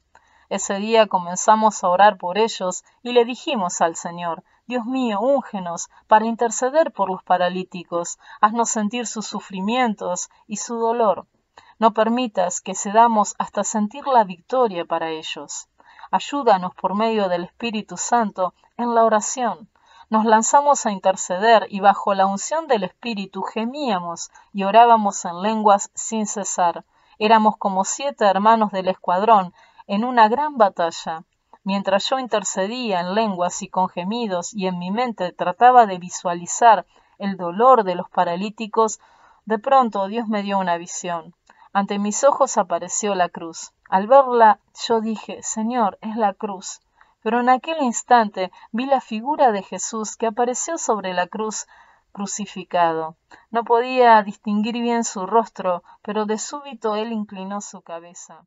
Ese 0.49 0.75
día 0.75 1.07
comenzamos 1.07 1.85
a 1.85 1.87
orar 1.87 2.17
por 2.17 2.37
ellos 2.37 2.83
y 3.01 3.13
le 3.13 3.23
dijimos 3.23 3.79
al 3.79 3.95
Señor, 3.95 4.43
Dios 4.67 4.83
mío, 4.83 5.21
úngenos 5.21 5.87
para 6.07 6.25
interceder 6.25 6.91
por 6.91 7.09
los 7.09 7.23
paralíticos, 7.23 8.19
haznos 8.41 8.69
sentir 8.69 9.07
sus 9.07 9.25
sufrimientos 9.25 10.29
y 10.47 10.57
su 10.57 10.75
dolor. 10.75 11.27
No 11.77 11.93
permitas 11.93 12.59
que 12.59 12.75
cedamos 12.75 13.35
hasta 13.39 13.63
sentir 13.63 14.05
la 14.05 14.25
victoria 14.25 14.83
para 14.83 15.11
ellos. 15.11 15.69
Ayúdanos 16.11 16.75
por 16.75 16.93
medio 16.93 17.29
del 17.29 17.45
Espíritu 17.45 17.95
Santo 17.95 18.53
en 18.75 18.93
la 18.93 19.05
oración 19.05 19.69
nos 20.09 20.25
lanzamos 20.25 20.87
a 20.87 20.91
interceder 20.91 21.67
y 21.69 21.81
bajo 21.81 22.15
la 22.15 22.25
unción 22.25 22.65
del 22.65 22.83
Espíritu 22.83 23.43
gemíamos 23.43 24.31
y 24.53 24.63
orábamos 24.63 25.23
en 25.25 25.41
lenguas 25.43 25.91
sin 25.93 26.25
cesar. 26.25 26.83
Éramos 27.19 27.57
como 27.57 27.85
siete 27.85 28.25
hermanos 28.25 28.71
del 28.71 28.87
escuadrón 28.87 29.53
en 29.85 30.03
una 30.03 30.27
gran 30.27 30.57
batalla. 30.57 31.25
Mientras 31.63 32.09
yo 32.09 32.17
intercedía 32.17 33.01
en 33.01 33.13
lenguas 33.13 33.61
y 33.61 33.67
con 33.67 33.87
gemidos 33.87 34.51
y 34.53 34.65
en 34.65 34.79
mi 34.79 34.89
mente 34.89 35.31
trataba 35.31 35.85
de 35.85 35.99
visualizar 35.99 36.87
el 37.19 37.37
dolor 37.37 37.83
de 37.83 37.93
los 37.93 38.09
paralíticos, 38.09 38.99
de 39.45 39.59
pronto 39.59 40.07
Dios 40.07 40.27
me 40.27 40.41
dio 40.41 40.57
una 40.57 40.77
visión. 40.77 41.35
Ante 41.71 41.99
mis 41.99 42.23
ojos 42.23 42.57
apareció 42.57 43.13
la 43.13 43.29
cruz. 43.29 43.73
Al 43.89 44.07
verla 44.07 44.59
yo 44.87 45.01
dije, 45.01 45.43
Señor, 45.43 45.99
es 46.01 46.15
la 46.15 46.33
cruz 46.33 46.81
pero 47.21 47.39
en 47.39 47.49
aquel 47.49 47.81
instante 47.81 48.51
vi 48.71 48.85
la 48.85 49.01
figura 49.01 49.51
de 49.51 49.63
Jesús 49.63 50.15
que 50.15 50.27
apareció 50.27 50.77
sobre 50.77 51.13
la 51.13 51.27
cruz 51.27 51.67
crucificado. 52.11 53.17
No 53.51 53.63
podía 53.63 54.21
distinguir 54.23 54.73
bien 54.81 55.03
su 55.03 55.25
rostro, 55.25 55.83
pero 56.01 56.25
de 56.25 56.37
súbito 56.37 56.95
él 56.95 57.11
inclinó 57.11 57.61
su 57.61 57.81
cabeza. 57.81 58.45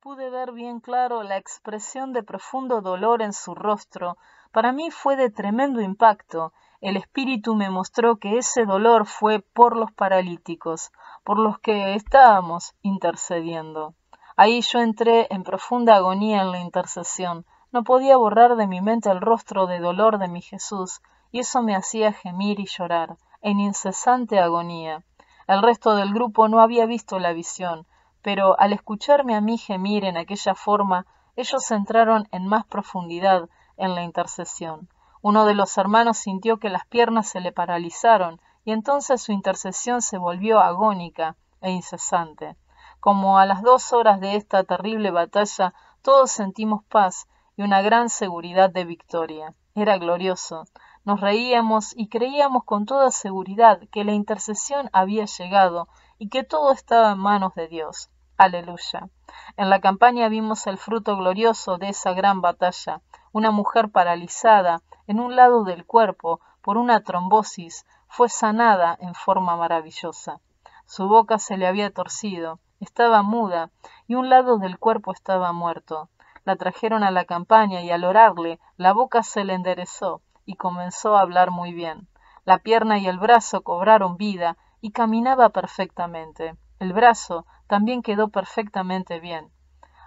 Pude 0.00 0.30
ver 0.30 0.52
bien 0.52 0.80
claro 0.80 1.22
la 1.22 1.36
expresión 1.36 2.12
de 2.12 2.22
profundo 2.22 2.80
dolor 2.80 3.20
en 3.20 3.32
su 3.32 3.54
rostro. 3.54 4.16
Para 4.52 4.72
mí 4.72 4.90
fue 4.90 5.16
de 5.16 5.28
tremendo 5.28 5.80
impacto. 5.80 6.52
El 6.80 6.96
espíritu 6.96 7.56
me 7.56 7.68
mostró 7.68 8.16
que 8.16 8.38
ese 8.38 8.64
dolor 8.64 9.06
fue 9.06 9.40
por 9.40 9.76
los 9.76 9.92
paralíticos, 9.92 10.92
por 11.24 11.38
los 11.38 11.58
que 11.58 11.94
estábamos 11.94 12.74
intercediendo. 12.82 13.94
Ahí 14.40 14.60
yo 14.60 14.78
entré 14.78 15.26
en 15.30 15.42
profunda 15.42 15.96
agonía 15.96 16.42
en 16.42 16.52
la 16.52 16.60
intercesión. 16.60 17.44
No 17.72 17.82
podía 17.82 18.16
borrar 18.16 18.54
de 18.54 18.68
mi 18.68 18.80
mente 18.80 19.10
el 19.10 19.20
rostro 19.20 19.66
de 19.66 19.80
dolor 19.80 20.18
de 20.18 20.28
mi 20.28 20.42
Jesús, 20.42 21.00
y 21.32 21.40
eso 21.40 21.60
me 21.60 21.74
hacía 21.74 22.12
gemir 22.12 22.60
y 22.60 22.66
llorar, 22.66 23.16
en 23.42 23.58
incesante 23.58 24.38
agonía. 24.38 25.02
El 25.48 25.60
resto 25.60 25.96
del 25.96 26.14
grupo 26.14 26.46
no 26.46 26.60
había 26.60 26.86
visto 26.86 27.18
la 27.18 27.32
visión, 27.32 27.88
pero 28.22 28.56
al 28.60 28.72
escucharme 28.72 29.34
a 29.34 29.40
mí 29.40 29.58
gemir 29.58 30.04
en 30.04 30.16
aquella 30.16 30.54
forma, 30.54 31.04
ellos 31.34 31.68
entraron 31.72 32.28
en 32.30 32.46
más 32.46 32.64
profundidad 32.64 33.48
en 33.76 33.96
la 33.96 34.04
intercesión. 34.04 34.88
Uno 35.20 35.46
de 35.46 35.54
los 35.54 35.76
hermanos 35.78 36.16
sintió 36.16 36.58
que 36.58 36.68
las 36.68 36.86
piernas 36.86 37.28
se 37.28 37.40
le 37.40 37.50
paralizaron, 37.50 38.40
y 38.64 38.70
entonces 38.70 39.20
su 39.20 39.32
intercesión 39.32 40.00
se 40.00 40.16
volvió 40.16 40.60
agónica 40.60 41.34
e 41.60 41.72
incesante. 41.72 42.54
Como 43.00 43.38
a 43.38 43.46
las 43.46 43.62
dos 43.62 43.92
horas 43.92 44.20
de 44.20 44.34
esta 44.36 44.64
terrible 44.64 45.10
batalla, 45.10 45.72
todos 46.02 46.30
sentimos 46.30 46.84
paz 46.84 47.28
y 47.56 47.62
una 47.62 47.80
gran 47.80 48.08
seguridad 48.08 48.70
de 48.70 48.84
victoria. 48.84 49.54
Era 49.74 49.98
glorioso. 49.98 50.64
Nos 51.04 51.20
reíamos 51.20 51.96
y 51.96 52.08
creíamos 52.08 52.64
con 52.64 52.84
toda 52.84 53.10
seguridad 53.10 53.80
que 53.92 54.04
la 54.04 54.12
intercesión 54.12 54.90
había 54.92 55.26
llegado 55.26 55.88
y 56.18 56.28
que 56.28 56.42
todo 56.42 56.72
estaba 56.72 57.12
en 57.12 57.18
manos 57.18 57.54
de 57.54 57.68
Dios. 57.68 58.10
Aleluya. 58.36 59.08
En 59.56 59.70
la 59.70 59.80
campaña 59.80 60.28
vimos 60.28 60.66
el 60.66 60.78
fruto 60.78 61.16
glorioso 61.16 61.78
de 61.78 61.88
esa 61.88 62.12
gran 62.12 62.40
batalla. 62.40 63.00
Una 63.32 63.50
mujer 63.50 63.90
paralizada 63.90 64.82
en 65.06 65.20
un 65.20 65.36
lado 65.36 65.64
del 65.64 65.86
cuerpo 65.86 66.40
por 66.62 66.76
una 66.76 67.02
trombosis 67.02 67.86
fue 68.08 68.28
sanada 68.28 68.96
en 69.00 69.14
forma 69.14 69.56
maravillosa. 69.56 70.40
Su 70.86 71.08
boca 71.08 71.38
se 71.38 71.56
le 71.56 71.66
había 71.66 71.92
torcido, 71.92 72.60
estaba 72.80 73.22
muda 73.22 73.70
y 74.06 74.14
un 74.14 74.28
lado 74.28 74.58
del 74.58 74.78
cuerpo 74.78 75.12
estaba 75.12 75.52
muerto. 75.52 76.08
La 76.44 76.56
trajeron 76.56 77.02
a 77.02 77.10
la 77.10 77.24
campaña 77.24 77.82
y 77.82 77.90
al 77.90 78.04
orarle 78.04 78.58
la 78.76 78.92
boca 78.92 79.22
se 79.22 79.44
le 79.44 79.54
enderezó 79.54 80.22
y 80.46 80.54
comenzó 80.54 81.16
a 81.16 81.20
hablar 81.20 81.50
muy 81.50 81.72
bien. 81.72 82.08
La 82.44 82.58
pierna 82.58 82.98
y 82.98 83.06
el 83.06 83.18
brazo 83.18 83.62
cobraron 83.62 84.16
vida 84.16 84.56
y 84.80 84.92
caminaba 84.92 85.50
perfectamente. 85.50 86.56
El 86.78 86.92
brazo 86.92 87.44
también 87.66 88.02
quedó 88.02 88.28
perfectamente 88.28 89.20
bien. 89.20 89.50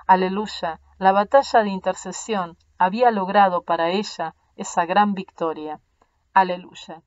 Aleluya, 0.08 0.80
la 0.98 1.12
batalla 1.12 1.64
de 1.64 1.70
intercesión 1.70 2.58
había 2.78 3.12
logrado 3.12 3.62
para 3.64 3.90
ella 3.90 4.34
esa 4.56 4.86
gran 4.86 5.14
victoria. 5.14 5.80
Aleluya. 6.34 7.04